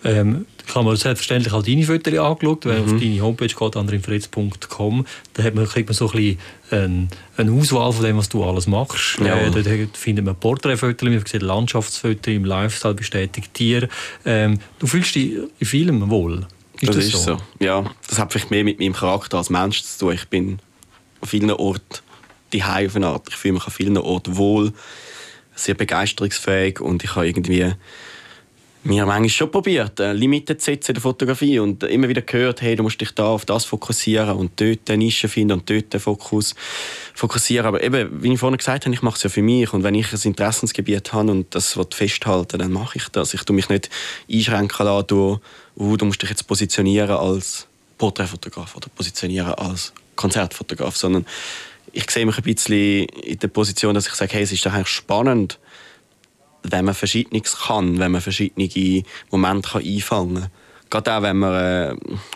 Ähm, 0.04 0.46
ich 0.66 0.74
habe 0.74 0.88
mir 0.88 0.96
selbstverständlich 0.96 1.52
auch 1.52 1.62
deine 1.62 1.84
Fotos 1.84 2.18
angeschaut. 2.18 2.64
Wenn 2.64 2.86
mhm. 2.86 2.94
auf 2.94 3.00
deine 3.00 3.20
Homepage 3.20 3.46
geht, 3.46 3.76
andrinfritz.com, 3.76 5.06
da 5.34 5.42
hat 5.42 5.54
man, 5.54 5.66
kriegt 5.66 5.88
man 5.88 5.94
so 5.94 6.06
ein 6.06 6.12
bisschen 6.12 6.38
eine, 6.70 7.08
eine 7.36 7.52
Auswahl 7.52 7.92
von 7.92 8.04
dem, 8.04 8.16
was 8.16 8.28
du 8.28 8.44
alles 8.44 8.66
machst. 8.66 9.18
Ja. 9.18 9.36
Äh, 9.36 9.50
dort 9.50 9.96
findet 9.96 10.24
man 10.24 10.36
Porträtfotos, 10.36 11.08
man 11.08 11.24
sieht 11.26 11.42
Landschaftsfotos, 11.42 12.32
im 12.32 12.44
Lifestyle 12.44 12.94
bestätigt 12.94 13.52
Tiere. 13.54 13.88
Ähm, 14.24 14.60
du 14.78 14.86
fühlst 14.86 15.14
dich 15.14 15.32
in 15.58 15.66
vielem 15.66 16.10
wohl. 16.10 16.46
Ist 16.80 16.88
das, 16.88 16.96
das 16.96 17.04
ist 17.06 17.12
so? 17.12 17.36
so? 17.36 17.64
Ja, 17.64 17.84
das 18.08 18.18
hat 18.18 18.32
vielleicht 18.32 18.50
mehr 18.50 18.64
mit 18.64 18.78
meinem 18.80 18.94
Charakter 18.94 19.38
als 19.38 19.50
Mensch 19.50 19.82
zu 19.82 20.06
tun. 20.06 20.14
Ich 20.14 20.28
bin 20.28 20.58
an 21.20 21.28
vielen 21.28 21.50
Orten 21.50 22.00
die 22.52 22.62
auf 22.62 22.96
eine 22.96 23.06
Art. 23.06 23.28
Ich 23.28 23.36
fühle 23.36 23.54
mich 23.54 23.64
an 23.64 23.72
vielen 23.72 23.98
Orten 23.98 24.36
wohl, 24.36 24.72
sehr 25.54 25.74
begeisterungsfähig 25.74 26.80
und 26.80 27.04
ich 27.04 27.14
habe 27.14 27.26
irgendwie 27.26 27.72
wir 28.84 29.02
haben 29.02 29.08
manchmal 29.08 29.28
schon 29.28 29.50
probiert, 29.50 30.00
äh, 30.00 30.12
Limiten 30.12 30.58
zu 30.58 30.64
setzen 30.64 30.90
in 30.90 30.94
der 30.94 31.02
Fotografie 31.02 31.60
und 31.60 31.84
immer 31.84 32.08
wieder 32.08 32.22
gehört, 32.22 32.62
hey, 32.62 32.74
du 32.74 32.82
musst 32.82 33.00
dich 33.00 33.12
da 33.12 33.26
auf 33.26 33.44
das 33.44 33.64
fokussieren 33.64 34.36
und 34.36 34.60
dort 34.60 34.90
eine 34.90 34.98
Nische 34.98 35.28
finden 35.28 35.52
und 35.52 35.70
dort 35.70 35.92
den 35.92 36.00
Fokus 36.00 36.56
fokussieren. 37.14 37.66
Aber 37.66 37.82
eben, 37.82 38.22
wie 38.22 38.32
ich 38.32 38.40
vorhin 38.40 38.58
gesagt 38.58 38.84
habe, 38.84 38.94
ich 38.94 39.02
mache 39.02 39.16
es 39.16 39.22
ja 39.22 39.30
für 39.30 39.42
mich 39.42 39.72
und 39.72 39.84
wenn 39.84 39.94
ich 39.94 40.12
ein 40.12 40.20
Interessensgebiet 40.20 41.12
habe 41.12 41.30
und 41.30 41.54
das 41.54 41.78
festhalten 41.90 42.58
dann 42.58 42.72
mache 42.72 42.98
ich 42.98 43.08
das. 43.08 43.34
Ich 43.34 43.44
tue 43.44 43.54
mich 43.54 43.68
nicht 43.68 43.88
einschränken 44.30 44.86
lassen 44.86 45.06
durch, 45.06 45.40
uh, 45.76 45.96
du 45.96 46.04
musst 46.04 46.20
dich 46.20 46.30
jetzt 46.30 46.48
positionieren 46.48 47.16
als 47.16 47.68
Porträtfotograf 47.98 48.74
oder 48.76 48.88
positionieren 48.88 49.54
als 49.54 49.92
Konzertfotograf, 50.16 50.96
sondern 50.96 51.24
ich 51.92 52.10
sehe 52.10 52.26
mich 52.26 52.36
ein 52.36 52.42
bisschen 52.42 53.04
in 53.04 53.38
der 53.38 53.48
Position, 53.48 53.94
dass 53.94 54.08
ich 54.08 54.14
sage, 54.14 54.32
hey, 54.34 54.42
es 54.42 54.50
ist 54.50 54.66
eigentlich 54.66 54.88
spannend, 54.88 55.58
wenn 56.62 56.84
man 56.84 56.94
Verschiedenes 56.94 57.56
kann, 57.66 57.98
wenn 57.98 58.12
man 58.12 58.20
verschiedene 58.20 59.02
Momente 59.30 59.70
kann 59.70 59.84
einfangen 59.84 60.34
kann. 60.34 60.50
Gerade 60.90 61.16
auch, 61.16 61.22
wenn 61.22 61.38
man 61.38 61.54
äh, 61.54 61.94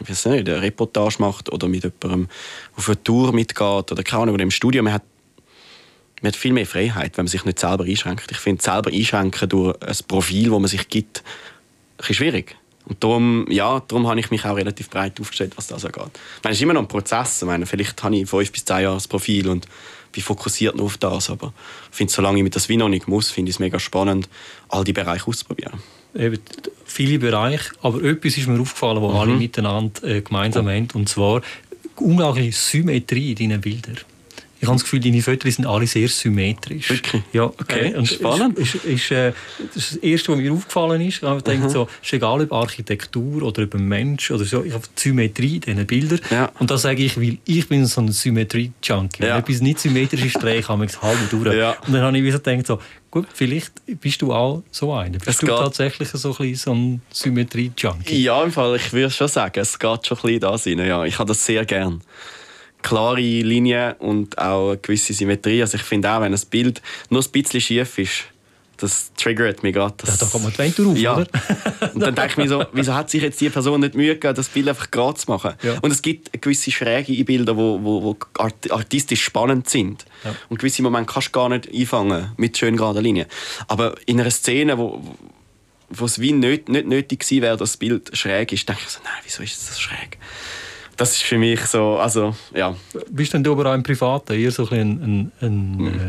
nicht, 0.08 0.26
eine 0.26 0.62
Reportage 0.62 1.16
macht 1.18 1.52
oder 1.52 1.68
mit 1.68 1.84
jemandem 1.84 2.28
auf 2.74 2.88
eine 2.88 3.02
Tour 3.02 3.32
mitgeht 3.32 3.92
oder 3.92 4.02
keine 4.02 4.22
Ahnung, 4.22 4.38
im 4.38 4.50
Studio. 4.50 4.82
Man 4.82 4.94
hat, 4.94 5.02
man 6.22 6.32
hat 6.32 6.36
viel 6.36 6.54
mehr 6.54 6.66
Freiheit, 6.66 7.18
wenn 7.18 7.26
man 7.26 7.30
sich 7.30 7.44
nicht 7.44 7.58
selber 7.58 7.84
einschränkt. 7.84 8.30
Ich 8.30 8.38
finde, 8.38 8.62
selber 8.62 8.90
einschränken 8.90 9.48
durch 9.50 9.82
ein 9.82 9.96
Profil, 10.08 10.50
das 10.50 10.58
man 10.58 10.68
sich 10.68 10.88
gibt, 10.88 11.22
ein 11.98 12.14
schwierig. 12.14 12.56
Und 12.86 13.02
darum, 13.02 13.46
ja, 13.50 13.82
darum 13.88 14.06
habe 14.06 14.20
ich 14.20 14.30
mich 14.30 14.44
auch 14.44 14.56
relativ 14.56 14.88
breit 14.88 15.20
aufgestellt, 15.20 15.52
was 15.56 15.66
das 15.66 15.84
angeht. 15.84 16.12
Ich 16.42 16.50
es 16.50 16.56
ist 16.56 16.62
immer 16.62 16.72
noch 16.72 16.82
ein 16.82 16.88
Prozess. 16.88 17.42
Ich 17.42 17.46
meine, 17.46 17.66
vielleicht 17.66 18.02
habe 18.02 18.16
ich 18.16 18.28
fünf 18.28 18.52
bis 18.52 18.64
zehn 18.64 18.82
Jahre 18.82 18.94
das 18.94 19.08
Profil 19.08 19.48
und 19.48 19.66
bin 20.16 20.24
fokussiert 20.24 20.74
nur 20.74 20.86
auf 20.86 20.98
das. 20.98 21.30
Aber 21.30 21.52
ich 21.90 21.96
finde, 21.96 22.12
solange 22.12 22.38
ich 22.38 22.44
mit 22.44 22.56
das 22.56 22.68
wie 22.68 22.76
noch 22.76 22.88
nicht 22.88 23.06
muss, 23.06 23.30
finde 23.30 23.50
ich 23.50 23.56
es 23.56 23.60
mega 23.60 23.78
spannend, 23.78 24.28
all 24.68 24.82
die 24.82 24.92
Bereiche 24.92 25.26
auszuprobieren. 25.28 25.74
Eben, 26.14 26.40
viele 26.84 27.18
Bereiche, 27.18 27.72
aber 27.82 28.02
etwas 28.02 28.38
ist 28.38 28.48
mir 28.48 28.58
aufgefallen, 28.58 29.02
wo 29.02 29.10
mhm. 29.10 29.16
alle 29.16 29.36
miteinander 29.36 30.02
äh, 30.02 30.22
gemeinsam 30.22 30.66
oh. 30.66 30.70
haben, 30.70 30.88
und 30.94 31.08
zwar 31.08 31.42
unglaubliche 31.96 32.52
Symmetrie 32.52 33.32
in 33.32 33.50
deinen 33.50 33.60
Bildern. 33.60 33.98
Ich 34.58 34.66
habe 34.66 34.76
das 34.76 34.84
Gefühl, 34.84 35.00
deine 35.00 35.20
Fotos 35.20 35.56
sind 35.56 35.66
alle 35.66 35.86
sehr 35.86 36.08
symmetrisch. 36.08 36.90
Wirklich? 36.90 37.22
Ja. 37.32 37.44
Okay, 37.44 37.92
äh, 37.92 38.06
spannend. 38.06 38.58
Ist, 38.58 38.76
ist, 38.76 38.84
ist, 38.84 39.10
äh, 39.10 39.32
das, 39.74 39.76
ist 39.76 39.92
das 39.92 40.02
Erste, 40.02 40.32
was 40.32 40.38
mir 40.38 40.52
aufgefallen 40.52 41.00
ist. 41.02 41.22
Ich 41.22 41.42
denke, 41.42 41.68
so, 41.68 41.88
ist 42.02 42.12
egal 42.12 42.40
ob 42.42 42.52
Architektur 42.52 43.42
oder 43.42 43.62
über 43.62 43.78
Mensch 43.78 44.30
oder 44.30 44.44
so, 44.44 44.64
ich 44.64 44.72
habe 44.72 44.84
die 44.96 45.00
Symmetrie 45.00 45.56
in 45.56 45.60
diesen 45.60 45.86
Bildern. 45.86 46.20
Ja. 46.30 46.50
Und 46.58 46.70
das 46.70 46.82
sage 46.82 47.02
ich, 47.02 47.20
weil 47.20 47.38
ich 47.44 47.68
bin 47.68 47.84
so 47.86 48.00
ein 48.00 48.10
Symmetrie-Junkie. 48.10 49.22
Ja. 49.22 49.34
Wenn 49.34 49.42
etwas 49.42 49.60
nicht 49.60 49.78
symmetrisch 49.78 50.24
ist, 50.24 50.42
drehe 50.42 50.60
ich 50.60 50.68
es 50.68 51.02
halb 51.02 51.30
durch. 51.30 51.54
Ja. 51.54 51.76
Und 51.86 51.92
dann 51.92 52.02
habe 52.02 52.18
ich 52.18 52.32
so 52.32 52.38
gedacht, 52.38 52.66
so, 52.66 52.80
gut, 53.10 53.26
vielleicht 53.34 53.72
bist 54.00 54.22
du 54.22 54.32
auch 54.32 54.62
so 54.70 54.92
einer. 54.94 55.18
Bist 55.18 55.28
es 55.28 55.36
du 55.38 55.46
tatsächlich 55.48 56.08
so 56.08 56.34
ein, 56.38 56.54
so 56.54 56.72
ein 56.72 57.02
Symmetrie-Junkie? 57.12 58.22
Ja, 58.22 58.42
im 58.42 58.52
Fall, 58.52 58.76
ich 58.76 58.92
würde 58.92 59.10
schon 59.10 59.28
sagen, 59.28 59.60
es 59.60 59.78
geht 59.78 60.06
schon 60.06 60.16
ein 60.16 60.22
bisschen 60.22 60.40
da 60.40 60.50
rein. 60.50 60.88
Ja, 60.88 61.04
ich 61.04 61.18
habe 61.18 61.28
das 61.28 61.44
sehr 61.44 61.66
gern 61.66 62.00
klare 62.82 63.20
Linien 63.20 63.94
und 63.94 64.38
auch 64.38 64.68
eine 64.70 64.78
gewisse 64.78 65.12
Symmetrie. 65.12 65.60
Also 65.60 65.76
ich 65.76 65.82
finde 65.82 66.10
auch, 66.10 66.20
wenn 66.20 66.32
ein 66.32 66.40
Bild 66.50 66.82
nur 67.10 67.22
ein 67.22 67.30
bisschen 67.30 67.60
schief 67.60 67.98
ist, 67.98 68.24
das 68.76 69.12
triggert 69.14 69.62
mich 69.62 69.74
gerade. 69.74 69.94
Ja, 70.06 70.14
da 70.18 70.26
kommt 70.26 70.44
man 70.44 70.52
die 70.52 70.58
Ventur 70.58 70.92
auf, 70.92 70.98
ja. 70.98 71.16
oder? 71.16 71.26
und 71.94 72.00
dann 72.00 72.14
denke 72.14 72.30
ich 72.32 72.36
mir 72.36 72.48
so, 72.48 72.64
wieso 72.72 72.94
hat 72.94 73.10
sich 73.10 73.22
jetzt 73.22 73.40
die 73.40 73.48
Person 73.48 73.80
nicht 73.80 73.94
Mühe 73.94 74.14
gegeben, 74.14 74.34
das 74.34 74.48
Bild 74.48 74.68
einfach 74.68 74.90
gerade 74.90 75.16
zu 75.16 75.30
machen? 75.30 75.54
Ja. 75.62 75.78
Und 75.80 75.90
es 75.90 76.02
gibt 76.02 76.40
gewisse 76.42 76.70
Schräge 76.70 77.24
Bilder, 77.24 77.54
die 77.54 77.58
wo, 77.58 77.80
wo, 77.82 78.02
wo 78.02 78.16
artistisch 78.70 79.22
spannend 79.22 79.68
sind. 79.68 80.04
Ja. 80.24 80.34
Und 80.48 80.58
gewisse 80.58 80.82
Momente 80.82 81.12
kannst 81.12 81.28
du 81.28 81.32
gar 81.32 81.48
nicht 81.48 81.72
einfangen 81.72 82.32
mit 82.36 82.56
schön 82.56 82.76
geraden 82.76 83.02
Linien. 83.02 83.26
Aber 83.68 83.94
in 84.06 84.20
einer 84.20 84.30
Szene, 84.30 84.76
wo, 84.78 85.02
wo 85.88 86.04
es 86.04 86.20
wie 86.20 86.32
nicht, 86.32 86.68
nicht 86.68 86.86
nötig 86.86 87.20
gewesen 87.20 87.42
wäre, 87.42 87.56
dass 87.56 87.72
das 87.72 87.76
Bild 87.78 88.16
schräg 88.16 88.52
ist, 88.52 88.68
denke 88.68 88.82
ich 88.84 88.90
so, 88.90 89.00
nein, 89.04 89.22
wieso 89.24 89.42
ist 89.42 89.68
das 89.68 89.80
schräg? 89.80 90.18
Das 90.96 91.12
ist 91.12 91.22
für 91.22 91.38
mich 91.38 91.60
so, 91.66 91.96
also, 91.96 92.34
ja. 92.54 92.74
Bist 93.10 93.34
denn 93.34 93.44
du 93.44 93.52
aber 93.52 93.70
auch 93.70 93.74
im 93.74 93.82
Privaten 93.82 94.32
eher 94.32 94.50
so 94.50 94.68
ein, 94.70 94.80
ein, 94.80 95.32
ein, 95.40 95.76
mhm. 95.76 96.00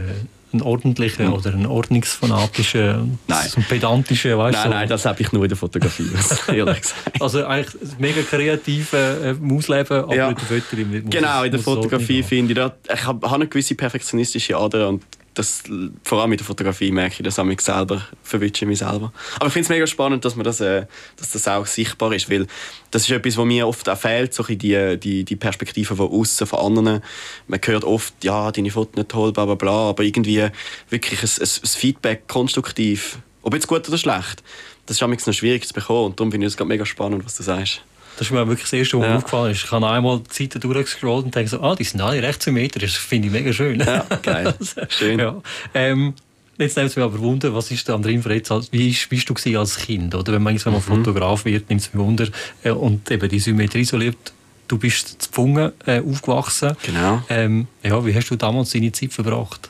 ein 0.54 0.62
ordentlicher 0.62 1.26
mhm. 1.26 1.34
oder 1.34 1.54
ein 1.54 1.66
ordnungsfanatischer, 1.66 3.06
nein. 3.28 3.48
ein 3.56 3.64
pedantischer, 3.64 4.38
weißt 4.38 4.58
Nein, 4.58 4.64
so. 4.64 4.70
nein, 4.70 4.90
das 4.90 5.06
habe 5.06 5.22
ich 5.22 5.32
nur 5.32 5.44
in 5.44 5.50
der 5.50 5.58
Fotografie, 5.58 6.10
ehrlich 6.48 6.82
gesagt. 6.82 7.22
Also 7.22 7.46
eigentlich 7.46 7.76
mega 8.00 8.22
kreativ 8.22 8.94
äh, 8.94 9.36
ausleben, 9.52 10.04
aber 10.04 10.16
ja. 10.16 10.30
in 10.30 10.36
der 10.36 10.46
Fotographie 10.46 11.02
Genau, 11.10 11.44
in 11.44 11.52
der 11.52 11.60
Fotografie 11.60 12.24
finde 12.24 12.54
ich, 12.54 12.58
das, 12.58 12.72
ich 13.00 13.06
habe 13.06 13.32
eine 13.32 13.48
gewisse 13.48 13.76
perfektionistische 13.76 14.56
Ader 14.56 14.90
und 14.90 15.04
das, 15.38 15.64
vor 16.04 16.22
allem 16.22 16.32
mit 16.32 16.40
der 16.40 16.48
Fotografie 16.48 16.92
merke 16.92 17.16
ich 17.20 17.24
das 17.24 17.38
an 17.38 17.48
mich 17.48 17.62
selber, 17.62 18.02
verwünsche 18.24 18.66
mich 18.66 18.80
selber. 18.80 19.14
Aber 19.36 19.48
ich 19.48 19.54
finde 19.54 19.66
es 19.66 19.70
mega 19.70 19.86
spannend, 19.86 20.26
dass, 20.26 20.36
man 20.36 20.44
das, 20.44 20.60
äh, 20.62 20.86
dass 21.16 21.32
das 21.32 21.48
auch 21.48 21.66
sichtbar 21.66 22.14
ist, 22.14 22.30
weil 22.30 22.48
das 22.92 23.04
ist 23.04 23.12
etwas, 23.12 23.38
was 23.38 23.46
mir 23.46 23.68
oft 23.68 23.88
auch 23.88 23.98
fehlt, 23.98 24.34
so 24.34 24.44
die, 24.44 24.98
die, 24.98 25.24
die 25.24 25.36
Perspektive 25.36 25.96
von 25.96 26.10
außen, 26.10 26.48
von 26.48 26.60
anderen. 26.60 27.04
Man 27.48 27.60
hört 27.64 27.84
oft, 27.84 28.14
ja, 28.24 28.52
deine 28.52 28.72
Fotos 28.72 28.96
nicht 28.96 29.10
toll, 29.10 29.32
bla 29.32 29.46
bla 29.46 29.56
bla, 29.56 29.90
aber 29.90 30.04
irgendwie 30.04 30.48
wirklich 30.90 31.22
ein, 31.22 31.30
ein, 31.30 31.48
ein 31.48 31.68
Feedback 31.68 32.28
konstruktiv, 32.28 33.20
ob 33.44 33.54
jetzt 33.54 33.68
gut 33.68 33.88
oder 33.88 33.98
schlecht, 33.98 34.44
das 34.88 35.00
ist 35.00 35.28
noch 35.28 35.34
schwierig 35.34 35.68
zu 35.68 35.74
bekommen 35.74 36.08
und 36.08 36.20
darum 36.20 36.32
finde 36.32 36.48
ich 36.48 36.54
es 36.54 36.66
mega 36.66 36.86
spannend, 36.86 37.26
was 37.26 37.36
du 37.36 37.44
sagst. 37.44 37.82
Das 38.18 38.28
ist 38.28 38.34
mir 38.34 38.48
wirklich 38.48 38.64
das 38.64 38.74
erste, 38.74 38.98
was 38.98 39.06
ja. 39.06 39.12
mir 39.12 39.18
aufgefallen 39.18 39.52
ist. 39.52 39.64
Ich 39.64 39.72
habe 39.72 39.88
einmal 39.88 40.20
die 40.20 40.44
Seite 40.44 40.60
durchgescrollt 40.60 41.26
und 41.26 41.36
denke 41.36 41.50
so, 41.50 41.62
ah, 41.62 41.76
die 41.76 41.84
sind 41.84 42.02
alle 42.02 42.22
recht 42.22 42.42
symmetrisch. 42.42 42.96
Das 42.96 43.04
finde 43.04 43.28
ich 43.28 43.34
mega 43.34 43.54
schön. 43.54 43.80
Ja, 43.80 44.06
geil. 44.24 44.56
Schön. 44.90 45.20
Ja. 45.20 45.42
Ähm, 45.74 46.14
Jetzt 46.60 46.76
nimmt 46.76 46.90
es 46.90 46.96
mich 46.96 47.06
aber 47.06 47.20
Wunder, 47.20 47.54
was 47.54 47.70
ist 47.70 47.88
der 47.88 47.94
Andrin 47.94 48.24
Fretz, 48.24 48.50
wie 48.72 48.98
bist 49.10 49.30
du 49.30 49.60
als 49.60 49.78
Kind? 49.78 50.16
Oder 50.16 50.34
wenn 50.34 50.42
man 50.42 50.56
irgendwann 50.56 50.74
mal 50.74 50.80
mhm. 50.80 51.04
Fotograf 51.04 51.46
wird, 51.46 51.70
nimmt 51.70 51.82
es 51.82 51.94
mich 51.94 52.04
Wunder 52.04 52.28
äh, 52.64 52.72
und 52.72 53.10
eben 53.12 53.30
die 53.30 53.40
Symmetrie 53.40 53.84
so 53.84 53.96
lebt. 53.96 54.34
Du 54.68 54.80
bist 54.80 55.22
zu 55.22 55.30
Pfungen 55.30 55.72
äh, 55.86 56.02
aufgewachsen. 56.02 56.76
Genau. 56.84 57.22
Ähm, 57.30 57.68
ja, 57.84 58.04
wie 58.04 58.16
hast 58.16 58.30
du 58.30 58.36
damals 58.36 58.72
deine 58.72 58.92
Zeit 58.92 59.14
verbracht? 59.14 59.70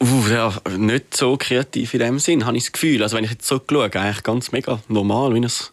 Uh, 0.00 0.28
ja, 0.30 0.52
nicht 0.76 1.16
so 1.16 1.36
kreativ 1.36 1.94
in 1.94 2.00
dem 2.00 2.18
Sinn, 2.20 2.46
habe 2.46 2.56
ich 2.56 2.64
das 2.64 2.72
Gefühl. 2.72 3.02
Also 3.02 3.16
wenn 3.16 3.24
ich 3.24 3.30
jetzt 3.30 3.46
so 3.46 3.60
schaue, 3.68 3.90
eigentlich 3.92 4.22
ganz 4.22 4.52
mega 4.52 4.80
normal, 4.88 5.34
wie 5.34 5.44
es 5.44 5.72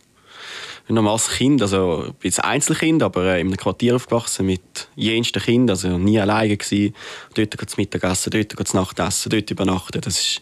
ein 0.92 0.96
normales 0.96 1.30
Kind, 1.30 1.62
also 1.62 2.06
ich 2.08 2.14
bin 2.14 2.34
ein 2.44 2.52
Einzelkind, 2.52 3.04
aber 3.04 3.26
äh, 3.26 3.42
in 3.42 3.48
einem 3.48 3.58
Quartier 3.58 3.96
aufgewachsen 3.96 4.46
mit 4.46 4.88
jensten 4.96 5.42
Kindern, 5.42 5.72
also 5.72 5.98
nie 5.98 6.20
alleine 6.20 6.58
gewesen. 6.58 6.94
Dort 7.34 7.70
zum 7.70 7.82
Mittagessen, 7.82 8.32
dort 8.32 8.68
zum 8.68 8.80
Nachtessen, 8.80 9.30
dort 9.30 9.50
übernachten. 9.52 10.02
Das 10.02 10.42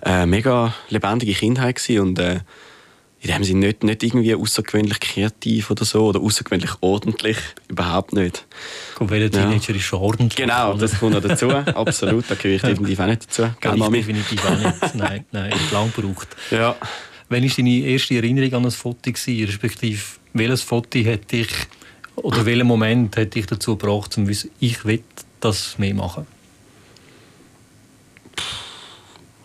war 0.00 0.12
eine 0.12 0.26
mega 0.26 0.74
lebendige 0.88 1.32
Kindheit 1.32 1.76
gewesen 1.76 2.00
und 2.00 2.18
äh, 2.18 2.40
in 3.20 3.32
dem 3.32 3.44
Sinne 3.44 3.66
nicht, 3.66 3.82
nicht 3.82 4.02
irgendwie 4.02 4.34
außergewöhnlich 4.34 5.00
kreativ 5.00 5.70
oder 5.70 5.84
so 5.84 6.06
oder 6.06 6.20
außergewöhnlich 6.20 6.70
ordentlich, 6.80 7.38
überhaupt 7.68 8.12
nicht. 8.12 8.46
Komm, 8.94 9.10
welcher 9.10 9.30
Teenager 9.30 9.72
ja. 9.72 9.76
ist 9.76 9.84
schon 9.84 10.00
ordentlich? 10.00 10.36
Genau, 10.36 10.74
das 10.74 10.98
kommt 10.98 11.14
noch 11.14 11.22
dazu, 11.22 11.50
absolut, 11.50 12.24
da 12.28 12.34
gehöre 12.34 12.56
ich 12.56 12.62
definitiv 12.62 13.00
auch 13.00 13.06
nicht 13.06 13.24
dazu. 13.26 13.48
Gell, 13.60 13.76
Mami? 13.76 13.98
Definitiv 13.98 14.44
auch 14.44 14.58
nicht, 14.58 14.94
nein, 14.94 15.24
nein, 15.32 15.52
lang 15.72 15.92
gebraucht. 15.94 16.28
Ja. 16.50 16.76
Wann 17.28 17.42
war 17.42 17.50
deine 17.56 17.70
erste 17.70 18.14
Erinnerung 18.14 18.54
an 18.54 18.64
ein 18.66 18.70
Foto? 18.70 19.10
Respektive, 19.10 20.00
welches 20.32 20.62
Foto 20.62 20.98
hat 21.00 21.32
dich, 21.32 21.48
oder 22.14 22.46
welcher 22.46 22.64
Moment 22.64 23.16
hat 23.16 23.34
dich 23.34 23.46
dazu 23.46 23.76
gebracht, 23.76 24.16
um 24.16 24.28
ich 24.28 24.84
will 24.84 25.02
das 25.40 25.76
mehr 25.78 25.94
machen? 25.94 26.26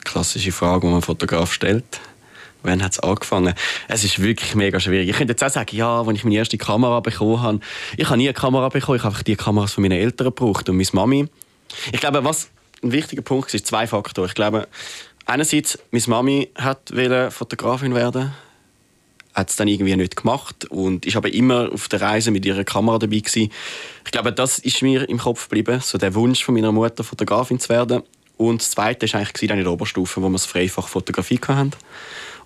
Klassische 0.03 0.51
Frage, 0.51 0.87
die 0.87 0.93
man 0.93 1.01
Fotograf 1.01 1.51
stellt. 1.53 1.99
Wann 2.63 2.83
hat 2.83 2.91
es 2.91 2.99
angefangen? 2.99 3.55
Es 3.87 4.03
ist 4.03 4.21
wirklich 4.21 4.53
mega 4.53 4.79
schwierig. 4.79 5.09
Ich 5.09 5.15
könnte 5.15 5.31
jetzt 5.31 5.43
auch 5.43 5.49
sagen, 5.49 5.75
ja, 5.75 6.01
als 6.01 6.17
ich 6.17 6.23
meine 6.23 6.35
erste 6.35 6.59
Kamera 6.59 6.99
bekommen 6.99 7.41
habe, 7.41 7.59
ich 7.97 8.05
habe 8.07 8.17
nie 8.17 8.27
eine 8.27 8.33
Kamera 8.33 8.69
bekommen, 8.69 8.97
ich 8.97 9.03
habe 9.03 9.13
einfach 9.13 9.23
die 9.23 9.35
Kameras 9.35 9.73
von 9.73 9.81
meinen 9.81 9.99
Eltern 9.99 10.25
gebraucht 10.25 10.69
und 10.69 10.77
meine 10.77 10.89
Mami. 10.93 11.27
Ich 11.91 11.99
glaube, 11.99 12.23
was 12.23 12.49
ein 12.83 12.91
wichtiger 12.91 13.23
Punkt 13.23 13.47
ist, 13.47 13.55
ist 13.55 13.67
zwei 13.67 13.87
Faktoren. 13.87 14.27
Ich 14.27 14.35
glaube, 14.35 14.67
einerseits, 15.25 15.79
meine 15.91 16.03
Mami 16.07 16.49
hat 16.55 16.91
Fotografin 17.31 17.95
werden 17.95 18.31
hat 19.33 19.49
es 19.49 19.55
dann 19.55 19.67
irgendwie 19.67 19.95
nicht 19.95 20.15
gemacht 20.15 20.65
und 20.65 21.05
ist 21.05 21.15
aber 21.15 21.33
immer 21.33 21.71
auf 21.71 21.87
der 21.87 22.01
Reise 22.01 22.31
mit 22.31 22.45
ihrer 22.45 22.63
Kamera 22.63 22.99
dabei 22.99 23.19
gewesen. 23.19 23.51
Ich 24.05 24.11
glaube, 24.11 24.33
das 24.33 24.59
ist 24.59 24.81
mir 24.81 25.07
im 25.07 25.19
Kopf 25.19 25.47
geblieben, 25.47 25.79
so 25.81 25.97
der 25.97 26.13
Wunsch 26.15 26.43
von 26.43 26.53
meiner 26.53 26.71
Mutter, 26.71 27.03
Fotografin 27.03 27.59
zu 27.59 27.69
werden. 27.69 28.03
Und 28.37 28.61
das 28.61 28.71
Zweite 28.71 29.11
war 29.13 29.21
eigentlich 29.21 29.47
dann 29.47 29.57
in 29.57 29.63
der 29.63 29.73
Oberstufe, 29.73 30.21
wo 30.21 30.27
wir 30.27 30.33
das 30.33 30.45
Freifach 30.45 30.87
Fotografie 30.87 31.39
hatten. 31.47 31.71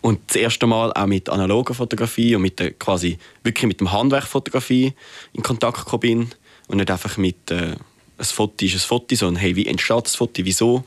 Und 0.02 0.20
das 0.28 0.36
erste 0.36 0.68
Mal 0.68 0.94
auch 0.94 1.08
mit 1.08 1.30
analoger 1.30 1.74
Fotografie 1.74 2.36
und 2.36 2.44
mit 2.44 2.60
der, 2.60 2.72
quasi 2.74 3.18
wirklich 3.44 3.68
mit 3.68 3.80
dem 3.80 3.92
Handwerk 3.92 4.26
Fotografie 4.26 4.94
in 5.34 5.42
Kontakt 5.42 5.78
gekommen 5.78 6.02
bin 6.02 6.30
und 6.68 6.78
nicht 6.78 6.92
einfach 6.92 7.18
mit 7.18 7.50
äh, 7.50 7.76
ein 8.18 8.26
Foto 8.26 8.66
ist 8.66 8.74
ein 8.76 8.80
Foto, 8.80 9.16
sondern 9.16 9.42
hey, 9.42 9.56
wie 9.56 9.68
entsteht 9.68 10.06
das 10.06 10.16
Foto, 10.16 10.44
wieso? 10.46 10.84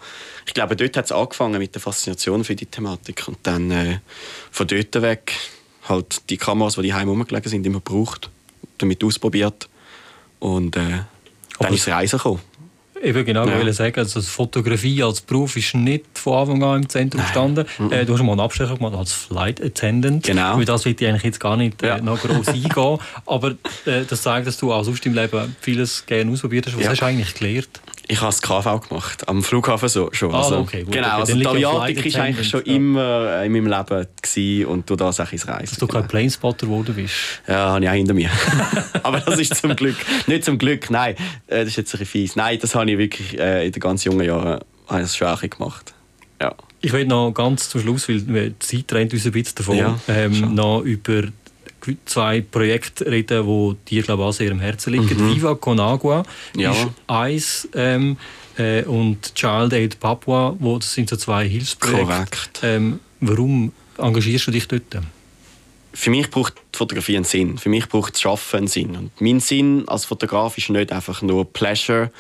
Ich 0.47 0.55
glaube, 0.55 0.77
dort 0.77 0.97
hat 0.97 1.05
es 1.05 1.13
angefangen 1.13 1.59
mit 1.59 1.75
der 1.75 1.81
Faszination 1.81 2.45
für 2.45 2.57
die 2.57 2.67
Thematik 2.67 3.29
und 3.29 3.39
dann 3.43 3.71
äh, 3.71 4.01
von 4.51 4.67
dort 4.67 4.95
weg 5.03 5.35
halt 5.89 6.29
die 6.31 6.37
Kameras, 6.37 6.77
die 6.77 6.93
heim 6.93 7.09
rumgelegen 7.09 7.51
sind, 7.51 7.67
immer 7.67 7.81
gebraucht, 7.81 8.31
damit 8.79 9.03
ausprobiert 9.05 9.69
und 10.39 10.77
äh, 10.77 11.01
dann 11.59 11.75
ist 11.75 11.89
Reisen 11.89 12.19
gekommen. 12.19 12.41
Eben 13.03 13.25
genau, 13.25 13.47
ja. 13.47 13.61
ich 13.61 13.77
sagen, 13.77 13.99
also 14.01 14.21
Fotografie 14.21 15.03
als 15.03 15.21
Beruf 15.21 15.57
ist 15.57 15.75
nicht 15.75 16.05
von 16.15 16.35
Anfang 16.35 16.63
an 16.63 16.83
im 16.83 16.89
Zentrum 16.89 17.21
gestanden. 17.23 17.65
Äh, 17.91 18.05
du 18.05 18.15
hast 18.15 18.23
mal 18.23 18.33
einen 18.33 18.41
Abstecher 18.41 18.77
gemacht 18.77 18.95
als 18.95 19.13
Flight 19.13 19.63
Attendant. 19.63 20.25
Genau. 20.25 20.55
Über 20.55 20.65
das 20.65 20.85
will 20.85 20.97
ich 20.99 21.07
eigentlich 21.07 21.23
jetzt 21.23 21.41
gar 21.41 21.57
nicht 21.57 21.83
äh, 21.83 21.89
ja. 21.89 22.01
noch 22.01 22.21
groß 22.21 22.49
eingehen. 22.49 22.99
Aber 23.27 23.51
äh, 23.87 24.05
das 24.09 24.23
zeigt, 24.23 24.47
dass 24.47 24.59
du 24.59 24.73
auch 24.73 24.83
sonst 24.83 25.05
im 25.07 25.15
Leben 25.15 25.55
vieles 25.61 26.07
gerne 26.07 26.31
ausprobiert 26.31 26.67
hast. 26.67 26.77
Was 26.77 26.85
ja. 26.85 26.91
hast 26.91 27.01
du 27.01 27.07
eigentlich 27.07 27.35
gelernt? 27.35 27.81
Ich 28.11 28.23
habe 28.23 28.29
das 28.29 28.41
KV 28.41 28.89
gemacht, 28.89 29.29
am 29.29 29.43
Flughafen 29.43 29.89
so, 29.89 30.09
schon. 30.13 30.35
Ah, 30.35 30.39
also, 30.39 30.59
okay, 30.61 30.83
gut, 30.83 30.95
genau, 30.95 31.19
also 31.19 31.37
die 31.37 31.47
Aviatik 31.47 32.15
war 32.15 32.23
eigentlich 32.23 32.49
schon 32.49 32.63
immer 32.63 33.41
äh, 33.41 33.47
in 33.47 33.53
meinem 33.53 33.67
Leben 33.67 34.07
gewesen 34.23 34.67
und 34.67 34.89
du 34.89 34.97
das 34.97 35.21
auch 35.21 35.31
ins 35.31 35.47
Reisen. 35.47 35.67
Dass 35.67 35.79
du 35.79 35.87
kein 35.87 36.01
genau. 36.01 36.09
Planespotter 36.09 36.67
geworden 36.67 36.95
bist? 36.95 37.15
Ja, 37.47 37.73
habe 37.73 37.85
ich 37.85 37.91
auch 37.91 37.95
hinter 37.95 38.15
mir. 38.15 38.31
Aber 39.03 39.21
das 39.21 39.39
ist 39.39 39.55
zum 39.57 39.77
Glück, 39.77 39.97
nicht 40.27 40.43
zum 40.43 40.57
Glück, 40.57 40.91
nein, 40.91 41.17
äh, 41.49 41.61
das 41.61 41.69
ist 41.69 41.77
jetzt 41.77 41.95
ein 41.95 41.99
bisschen 41.99 42.07
fies. 42.07 42.37
Nein, 42.37 42.59
das 42.61 42.75
habe 42.75 42.91
ich 42.91 42.97
wirklich 42.97 43.39
äh, 43.39 43.67
in 43.67 43.73
den 43.73 43.81
ganz 43.81 44.05
jungen 44.05 44.25
Jahren 44.25 44.61
habe 44.89 45.03
ich 45.03 45.19
das 45.19 45.41
gemacht. 45.51 45.93
Ja. 46.41 46.55
Ich 46.81 46.93
will 46.93 47.05
noch 47.05 47.33
ganz 47.33 47.69
zum 47.69 47.83
Schluss, 47.83 48.09
weil 48.09 48.21
die 48.21 48.59
Zeit 48.59 48.93
rennt 48.93 49.13
uns 49.13 49.27
ein 49.27 49.33
bisschen 49.33 49.57
davon, 49.57 49.77
ja, 49.77 49.99
ähm, 50.09 50.55
noch 50.55 50.81
über 50.81 51.25
zwei 52.05 52.41
Projekte 52.41 53.07
reden, 53.07 53.47
die 53.47 53.95
dir 53.97 54.03
glaube 54.03 54.23
ich, 54.23 54.29
auch 54.29 54.33
sehr 54.33 54.53
am 54.53 54.61
Herzen 54.61 54.93
liegen. 54.93 55.07
Mhm. 55.07 55.35
Viva 55.35 55.55
Con 55.55 55.81
Agua 55.81 56.23
ja. 56.57 56.73
ist 56.73 56.89
eins 57.07 57.69
ähm, 57.75 58.17
äh, 58.57 58.83
und 58.85 59.35
Child 59.35 59.73
Aid 59.73 60.01
Papua, 60.01 60.57
wo, 60.59 60.79
das 60.79 60.93
sind 60.93 61.09
so 61.09 61.17
zwei 61.17 61.49
Hilfsprojekte. 61.49 62.67
Ähm, 62.67 63.01
warum 63.21 63.73
engagierst 63.97 64.47
du 64.47 64.51
dich 64.51 64.69
dort? 64.69 64.99
Für 65.95 66.11
mich 66.11 66.31
braucht 66.31 66.55
die 66.75 66.79
Fotografie 66.79 67.17
einen 67.17 67.25
Sinn. 67.25 67.59
Für 67.59 67.69
mich 67.69 67.89
braucht 67.89 68.15
das 68.15 68.21
Schaffen 68.21 68.59
einen 68.59 68.69
Sinn. 68.69 68.97
Und 68.97 69.21
mein 69.21 69.41
Sinn 69.41 69.85
als 69.89 70.05
Fotograf 70.05 70.57
ist 70.59 70.71
nicht 70.71 70.93
einfach 70.93 71.23
nur 71.23 71.51
Pleasure 71.53 72.13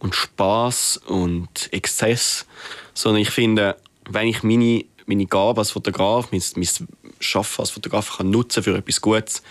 und 0.00 0.14
Spaß 0.14 1.02
und 1.06 1.68
Exzess, 1.72 2.46
sondern 2.94 3.22
ich 3.22 3.30
finde, 3.30 3.76
wenn 4.08 4.26
ich 4.26 4.42
meine 4.42 4.84
meine 5.10 5.26
Gabe 5.26 5.60
als 5.60 5.72
Fotograf, 5.72 6.30
mein, 6.30 6.42
mein 6.54 6.68
Schaffen 7.20 7.60
als 7.60 7.70
Fotograf 7.70 8.16
kann 8.16 8.30
nutzen 8.30 8.62
für 8.62 8.76
etwas 8.76 9.00
Gutes, 9.00 9.42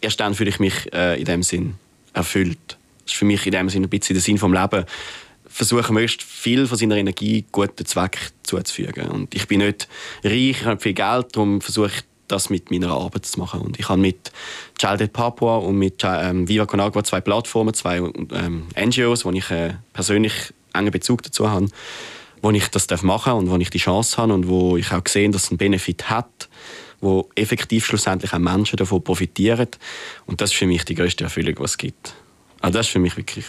erst 0.00 0.20
dann 0.20 0.34
fühle 0.34 0.50
ich 0.50 0.58
mich 0.58 0.92
äh, 0.92 1.18
in 1.18 1.26
dem 1.26 1.42
Sinn 1.42 1.74
erfüllt. 2.12 2.58
Das 3.04 3.12
ist 3.12 3.18
für 3.18 3.24
mich 3.24 3.46
in 3.46 3.52
dem 3.52 3.68
Sinn 3.68 3.84
ein 3.84 3.88
bisschen 3.88 4.14
der 4.14 4.22
Sinn 4.22 4.38
vom 4.38 4.52
Leben. 4.52 4.84
Versuchen 5.46 5.94
möglichst 5.94 6.22
viel 6.22 6.66
von 6.66 6.78
seiner 6.78 6.96
Energie 6.96 7.44
guten 7.50 7.84
Zweck 7.84 8.32
zuzufügen. 8.42 9.08
Und 9.08 9.34
ich 9.34 9.48
bin 9.48 9.58
nicht 9.58 9.88
reich, 10.24 10.32
ich 10.32 10.64
habe 10.64 10.80
viel 10.80 10.94
Geld, 10.94 11.28
darum 11.34 11.60
versuche 11.60 11.88
ich 11.88 12.02
das 12.28 12.50
mit 12.50 12.70
meiner 12.70 12.90
Arbeit 12.90 13.26
zu 13.26 13.40
machen. 13.40 13.60
Und 13.60 13.78
ich 13.78 13.88
habe 13.88 14.00
mit 14.00 14.30
Child 14.78 15.12
Papua 15.12 15.58
und 15.58 15.76
mit 15.76 16.02
ähm, 16.04 16.48
Viva 16.48 16.66
Con 16.66 16.80
Agua 16.80 17.02
zwei 17.02 17.20
Plattformen, 17.20 17.74
zwei 17.74 17.96
ähm, 17.96 18.68
NGOs, 18.78 19.24
wo 19.24 19.32
ich 19.32 19.50
äh, 19.50 19.74
persönlich 19.92 20.32
engen 20.72 20.92
Bezug 20.92 21.22
dazu 21.22 21.50
habe 21.50 21.68
wo 22.42 22.50
ich 22.50 22.68
das 22.68 22.86
machen 23.02 23.30
darf 23.30 23.38
und 23.38 23.50
wo 23.50 23.56
ich 23.56 23.70
die 23.70 23.78
Chance 23.78 24.16
habe 24.16 24.32
und 24.32 24.48
wo 24.48 24.76
ich 24.76 24.92
auch 24.92 25.06
sehe, 25.06 25.28
dass 25.30 25.44
es 25.44 25.50
einen 25.50 25.58
Benefit 25.58 26.08
hat, 26.10 26.48
wo 27.00 27.28
effektiv 27.34 27.86
schlussendlich 27.86 28.32
auch 28.32 28.38
Menschen 28.38 28.76
davon 28.76 29.02
profitieren. 29.02 29.68
Und 30.26 30.40
das 30.40 30.50
ist 30.50 30.56
für 30.56 30.66
mich 30.66 30.84
die 30.84 30.94
größte 30.94 31.24
Erfüllung, 31.24 31.54
die 31.54 31.62
es 31.62 31.78
gibt. 31.78 32.14
Also 32.60 32.78
das 32.78 32.86
ist 32.86 32.92
für 32.92 32.98
mich 32.98 33.16
wirklich 33.16 33.46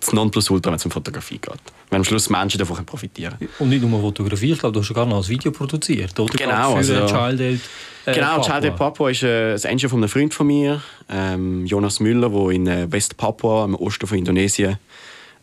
das 0.00 0.12
Nonplusultra, 0.12 0.70
wenn 0.70 0.76
es 0.76 0.84
um 0.84 0.90
Fotografie 0.90 1.38
geht. 1.38 1.60
Wenn 1.90 1.98
am 1.98 2.04
Schluss 2.04 2.28
Menschen 2.28 2.58
davon 2.58 2.84
profitieren 2.84 3.38
können. 3.38 3.50
Und 3.58 3.68
nicht 3.68 3.82
nur 3.82 4.00
Fotografie, 4.00 4.52
ich 4.52 4.58
glaube, 4.58 4.72
du 4.72 4.80
hast 4.80 4.88
sogar 4.88 5.06
noch 5.06 5.22
ein 5.22 5.28
Video 5.28 5.52
produziert, 5.52 6.18
oder? 6.18 6.36
Genau. 6.36 6.72
Für 6.72 6.76
also, 6.76 7.06
Child 7.06 7.40
Aid, 7.40 7.60
äh, 8.06 8.14
genau, 8.14 8.36
Papua. 8.36 8.44
Child 8.44 8.64
Aid 8.64 8.76
Papua 8.76 9.10
ist 9.10 9.22
äh, 9.22 9.52
das 9.52 9.64
Engine 9.64 9.88
von 9.88 10.00
einem 10.00 10.08
Freund 10.08 10.34
von 10.34 10.46
mir, 10.46 10.82
ähm, 11.08 11.64
Jonas 11.66 12.00
Müller, 12.00 12.28
der 12.28 12.50
in 12.50 12.66
äh, 12.66 12.90
West 12.90 13.16
Papua, 13.16 13.64
im 13.64 13.74
Osten 13.76 14.06
von 14.06 14.18
Indonesien, 14.18 14.78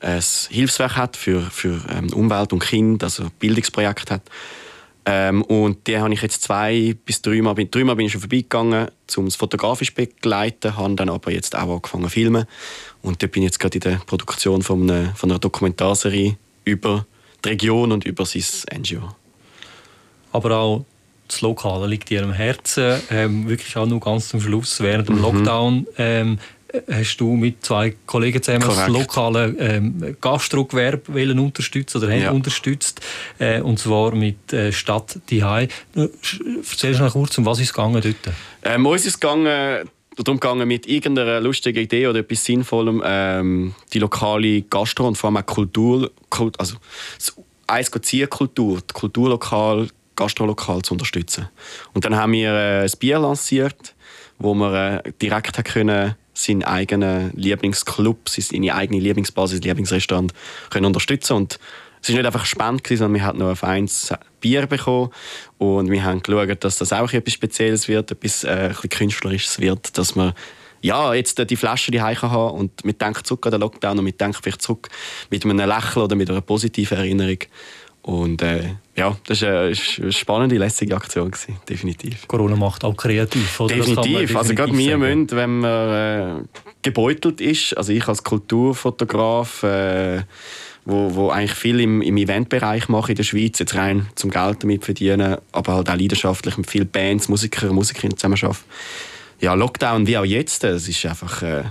ein 0.02 0.24
Hilfswerk 0.50 0.98
hat 0.98 1.16
für, 1.16 1.42
für 1.42 1.80
ähm, 1.90 2.12
Umwelt 2.14 2.54
und 2.54 2.60
Kind, 2.60 3.04
also 3.04 3.24
ein 3.24 3.32
Bildungsprojekt 3.40 4.12
hat. 4.12 4.24
Ähm, 5.06 5.42
und 5.44 5.88
die 5.88 5.98
habe 5.98 6.14
ich 6.14 6.22
jetzt 6.22 6.44
zwei 6.44 6.96
bis 7.06 7.22
drei 7.22 7.42
Mal, 7.42 7.56
drei 7.56 7.84
Mal 7.84 7.96
bin 7.96 8.06
ich 8.06 8.12
schon 8.12 8.22
vorbeigegangen, 8.22 8.90
um 9.16 9.26
es 9.26 9.36
fotografisch 9.36 9.90
zu 9.90 9.96
begleiten, 9.96 10.78
habe 10.78 10.96
dann 10.96 11.10
aber 11.10 11.32
jetzt 11.32 11.56
auch 11.56 11.76
angefangen 11.76 12.04
zu 12.04 12.10
filmen. 12.10 12.46
Und 13.02 13.24
da 13.24 13.28
bin 13.28 13.44
ich 13.44 13.48
jetzt 13.48 13.60
gerade 13.60 13.76
in 13.78 13.82
der 13.82 14.02
Produktion 14.06 14.62
von 14.62 14.90
einer, 14.90 15.16
von 15.16 15.32
einer 15.32 15.40
Dokumentarserie 15.40 16.38
über 16.66 17.06
die 17.44 17.50
Region 17.50 17.92
und 17.92 18.06
über 18.06 18.26
sein 18.26 18.44
NGO. 18.80 19.16
Aber 20.32 20.58
auch 20.58 20.86
das 21.28 21.42
Lokale 21.42 21.88
liegt 21.88 22.10
dir 22.10 22.24
am 22.24 22.34
Herzen. 22.34 23.02
Ähm, 23.10 23.48
wirklich 23.48 23.76
auch 23.78 23.86
nur 23.86 24.00
ganz 24.00 24.30
zum 24.30 24.42
Schluss, 24.42 24.82
während 24.82 25.10
dem 25.10 25.16
mhm. 25.16 25.22
Lockdown 25.22 25.88
ähm, 25.98 26.40
hast 26.92 27.18
du 27.18 27.36
mit 27.36 27.66
zwei 27.66 27.96
Kollegen 28.06 28.42
zusammen 28.42 28.64
Korrekt. 28.64 28.82
das 28.82 28.88
lokale 28.90 29.56
ähm, 29.60 30.16
Gastrogewerbe 30.22 31.12
unterstützen 31.40 31.98
oder 31.98 32.12
haben 32.12 32.22
ja. 32.22 32.32
unterstützt. 32.32 33.02
Äh, 33.40 33.62
und 33.62 33.80
zwar 33.80 34.16
mit 34.16 34.54
äh, 34.54 34.72
Stadt 34.72 35.20
Dihai. 35.30 35.68
Erzähl 35.96 36.98
mal 36.98 37.12
kurz, 37.12 37.38
um 37.38 37.46
was 37.46 37.60
ist 37.60 37.68
es 37.68 37.74
gegangen 37.74 38.02
dort? 38.02 38.36
Ähm, 38.64 38.86
uns 38.86 39.02
ist 39.02 39.16
es 39.16 39.20
gegangen, 39.20 39.90
darum 40.18 40.40
gegangen, 40.40 40.68
mit 40.68 40.88
irgendeiner 40.88 41.40
lustigen 41.40 41.84
Idee 41.84 42.08
oder 42.08 42.20
etwas 42.20 42.44
Sinnvollem 42.44 43.02
ähm, 43.06 43.76
die 43.94 44.00
lokale 44.00 44.62
Gastro 44.64 45.08
und 45.08 45.18
vor 45.18 45.30
allem 45.30 45.38
auch 45.38 45.46
Kultur, 45.46 46.12
also 46.58 46.76
das 47.18 47.36
Eis 47.68 47.90
Kultur, 47.92 48.82
die 48.82 48.94
Kulturlokal, 48.94 49.88
Gastrolokal 50.16 50.82
zu 50.82 50.94
unterstützen. 50.94 51.48
Und 51.94 52.06
dann 52.06 52.16
haben 52.16 52.34
wir 52.34 52.54
äh, 52.54 52.84
ein 52.84 52.92
Bier 53.00 53.20
lanciert, 53.20 53.96
wo 54.38 54.54
wir 54.54 55.02
äh, 55.06 55.12
direkt 55.22 55.64
können 55.64 56.16
seinen 56.44 56.64
eigenen 56.64 57.32
Lieblingsclub, 57.36 58.30
seine 58.30 58.76
eigene 58.76 59.00
Lieblingsbasis, 59.00 59.62
Lieblingsrestaurant 59.62 60.34
können 60.70 60.86
unterstützen. 60.86 61.34
Und 61.34 61.60
es 62.02 62.10
war 62.10 62.16
nicht 62.16 62.26
einfach 62.26 62.46
spannend, 62.46 62.88
sondern 62.88 63.14
wir 63.14 63.24
hatten 63.24 63.40
noch 63.40 63.50
ein 63.50 63.56
feines 63.56 64.14
Bier 64.40 64.66
bekommen. 64.68 65.12
Und 65.58 65.92
wir 65.92 66.04
haben 66.04 66.24
geschaut, 66.24 66.64
dass 66.64 66.78
das 66.78 66.94
auch 66.94 67.12
etwas 67.14 67.34
Spezielles 67.34 67.88
wird, 67.88 68.12
etwas 68.12 68.44
äh, 68.44 68.74
Künstlerisches 68.90 69.60
wird, 69.60 69.98
dass 69.98 70.16
man 70.16 70.34
ja, 70.82 71.14
jetzt 71.14 71.38
die 71.50 71.56
Flasche 71.56 71.92
die 71.92 72.02
haben 72.02 72.58
und 72.58 72.84
wir 72.84 72.94
denken 72.94 73.24
zurück 73.24 73.46
an 73.46 73.52
den 73.52 73.62
Lockdown 73.62 74.00
und 74.00 74.06
wir 74.06 74.14
denken 74.14 74.40
vielleicht 74.42 74.64
zurück 74.64 74.90
mit 75.30 75.46
einem 75.46 75.58
Lächeln 75.58 76.04
oder 76.04 76.16
mit 76.16 76.30
einer 76.30 76.42
positiven 76.42 76.98
Erinnerung 76.98 77.38
und 78.04 78.42
äh, 78.42 78.76
ja, 78.96 79.16
das 79.28 79.42
war 79.44 79.50
eine, 79.50 79.76
eine 79.98 80.12
spannende, 80.12 80.58
lässige 80.58 80.96
Aktion, 80.96 81.30
gewesen, 81.30 81.58
definitiv. 81.70 82.28
Corona 82.28 82.56
macht 82.56 82.84
auch 82.84 82.96
kreativ, 82.96 83.60
oder? 83.60 83.76
Definitiv. 83.76 84.36
Also 84.36 84.56
gerade 84.56 84.76
wir 84.76 84.98
müssen, 84.98 85.32
wenn 85.32 85.60
man 85.60 86.40
äh, 86.40 86.44
gebeutelt 86.82 87.42
ist, 87.42 87.78
also 87.78 87.94
ich 87.94 88.08
als 88.08 88.24
Kulturfotograf, 88.24 89.64
äh, 89.64 90.24
wo, 90.86 91.14
wo 91.14 91.30
eigentlich 91.30 91.54
viel 91.54 91.80
im, 91.80 92.02
im 92.02 92.18
Eventbereich 92.18 92.90
mache 92.90 93.12
in 93.12 93.16
der 93.18 93.24
Schweiz, 93.24 93.60
jetzt 93.60 93.76
rein 93.76 94.08
zum 94.16 94.32
Geld 94.32 94.64
damit 94.64 94.84
verdienen, 94.84 95.38
aber 95.52 95.76
halt 95.76 95.90
auch 95.90 95.96
leidenschaftlich 95.96 96.58
mit 96.58 96.70
vielen 96.70 96.90
Bands, 96.90 97.30
Musiker, 97.30 97.70
und 97.70 97.76
Musikerinnen 97.76 98.18
zusammen 98.18 98.40
arbeiten. 98.42 98.64
Ja, 99.40 99.54
Lockdown 99.54 100.08
wie 100.08 100.18
auch 100.18 100.26
jetzt, 100.26 100.64
das 100.64 100.88
ist 100.88 101.06
einfach... 101.06 101.44
Äh, 101.44 101.64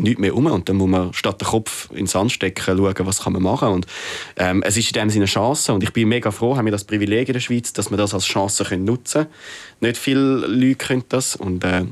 nichts 0.00 0.20
mehr 0.20 0.34
um 0.36 0.46
und 0.46 0.68
dann 0.68 0.76
muss 0.76 0.88
man 0.88 1.12
statt 1.12 1.40
den 1.40 1.48
Kopf 1.48 1.88
in 1.90 1.98
den 1.98 2.06
Sand 2.06 2.32
stecken 2.32 2.62
schauen, 2.62 2.94
was 3.00 3.22
kann 3.22 3.32
man 3.32 3.42
machen 3.42 3.68
und 3.68 3.86
ähm, 4.36 4.62
es 4.62 4.76
ist 4.76 4.88
in 4.88 5.00
dem 5.00 5.10
Sinne 5.10 5.24
eine 5.24 5.30
Chance 5.30 5.72
und 5.72 5.82
ich 5.82 5.92
bin 5.92 6.08
mega 6.08 6.30
froh, 6.30 6.56
haben 6.56 6.64
wir 6.64 6.72
das 6.72 6.84
Privileg 6.84 7.28
in 7.28 7.34
der 7.34 7.40
Schweiz, 7.40 7.72
dass 7.72 7.90
wir 7.90 7.96
das 7.96 8.14
als 8.14 8.24
Chance 8.24 8.64
können 8.64 8.84
nutzen 8.84 9.22
können. 9.22 9.34
Nicht 9.80 9.96
viele 9.96 10.46
Leute 10.46 10.76
können 10.76 11.04
das 11.08 11.36
und 11.36 11.64
äh, 11.64 11.84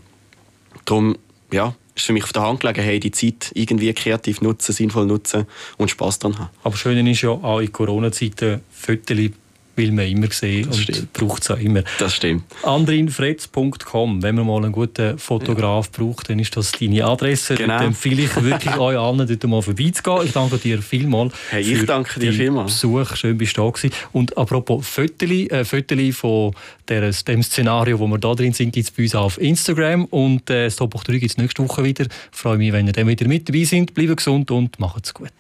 darum, 0.85 1.17
ja, 1.53 1.75
ist 1.95 2.07
für 2.07 2.13
mich 2.13 2.25
auf 2.25 2.33
der 2.33 2.43
Hand 2.43 2.61
gelegen, 2.61 2.83
hey, 2.83 3.01
die 3.01 3.11
Zeit 3.11 3.51
irgendwie 3.55 3.93
kreativ 3.95 4.41
nutzen, 4.43 4.73
sinnvoll 4.73 5.07
nutzen 5.07 5.47
und 5.79 5.91
Spaß 5.91 6.19
daran 6.19 6.39
haben. 6.39 6.51
Aber 6.63 6.77
schön 6.77 7.07
ist 7.07 7.23
ja 7.23 7.31
auch 7.31 7.61
in 7.61 7.73
Corona-Zeiten 7.73 8.61
Fotos 8.71 9.31
will 9.77 9.93
man 9.93 10.07
immer 10.07 10.31
sehen 10.31 10.69
das 10.69 10.79
und 10.79 11.13
braucht 11.13 11.43
es 11.43 11.51
auch 11.51 11.59
immer. 11.59 11.83
Das 11.99 12.15
stimmt. 12.15 12.45
Andrinfretz.com, 12.63 14.23
wenn 14.23 14.35
man 14.35 14.47
mal 14.47 14.65
einen 14.65 14.73
guten 14.73 15.19
Fotograf 15.19 15.91
ja. 15.93 16.05
braucht, 16.05 16.31
dann 16.31 16.39
ist 16.39 16.57
das 16.57 16.73
deine 16.73 17.05
Adresse. 17.05 17.55
Genau. 17.55 17.79
Dann 17.79 17.89
empfehle 17.89 18.23
ich 18.23 18.43
wirklich 18.43 18.77
euch 18.79 18.99
allen, 18.99 19.27
dort 19.27 19.45
mal 19.45 19.63
vorbeizugehen. 19.63 20.27
Ich 20.27 20.33
danke 20.33 20.59
dir 20.59 20.83
vielmals 20.83 21.35
hey, 21.51 21.63
ich 21.63 21.79
für 21.79 21.87
danke 21.87 22.21
dir 22.21 22.33
vielmals. 22.33 22.73
Besuch. 22.73 23.17
Schön, 23.17 23.39
bist 23.39 23.57
du 23.57 23.63
da 23.63 23.71
gewesen. 23.71 23.95
Und 24.13 24.37
apropos 24.37 24.87
Föteli, 24.87 25.47
äh, 25.49 25.65
Föteli 25.65 26.13
von 26.13 26.55
der, 26.89 27.11
dem 27.11 27.43
Szenario, 27.43 27.99
wo 27.99 28.07
wir 28.07 28.19
da 28.19 28.35
drin 28.35 28.53
sind, 28.53 28.73
gibt 28.73 28.89
es 28.89 28.91
bei 28.91 29.05
uns 29.05 29.15
auf 29.15 29.41
Instagram. 29.41 30.07
Und 30.07 30.49
äh, 30.51 30.65
das 30.65 30.77
Top 30.77 30.93
3 30.93 31.19
gibt 31.19 31.31
es 31.31 31.37
nächste 31.37 31.63
Woche 31.63 31.85
wieder. 31.85 32.05
Ich 32.05 32.39
freue 32.39 32.59
mich, 32.59 32.73
wenn 32.73 32.87
ihr 32.87 32.93
dann 32.93 33.07
wieder 33.07 33.27
mit 33.29 33.49
dabei 33.49 33.65
seid. 33.65 33.95
Bleibt 33.95 34.17
gesund 34.17 34.51
und 34.51 34.79
macht's 34.79 35.15
gut. 35.15 35.33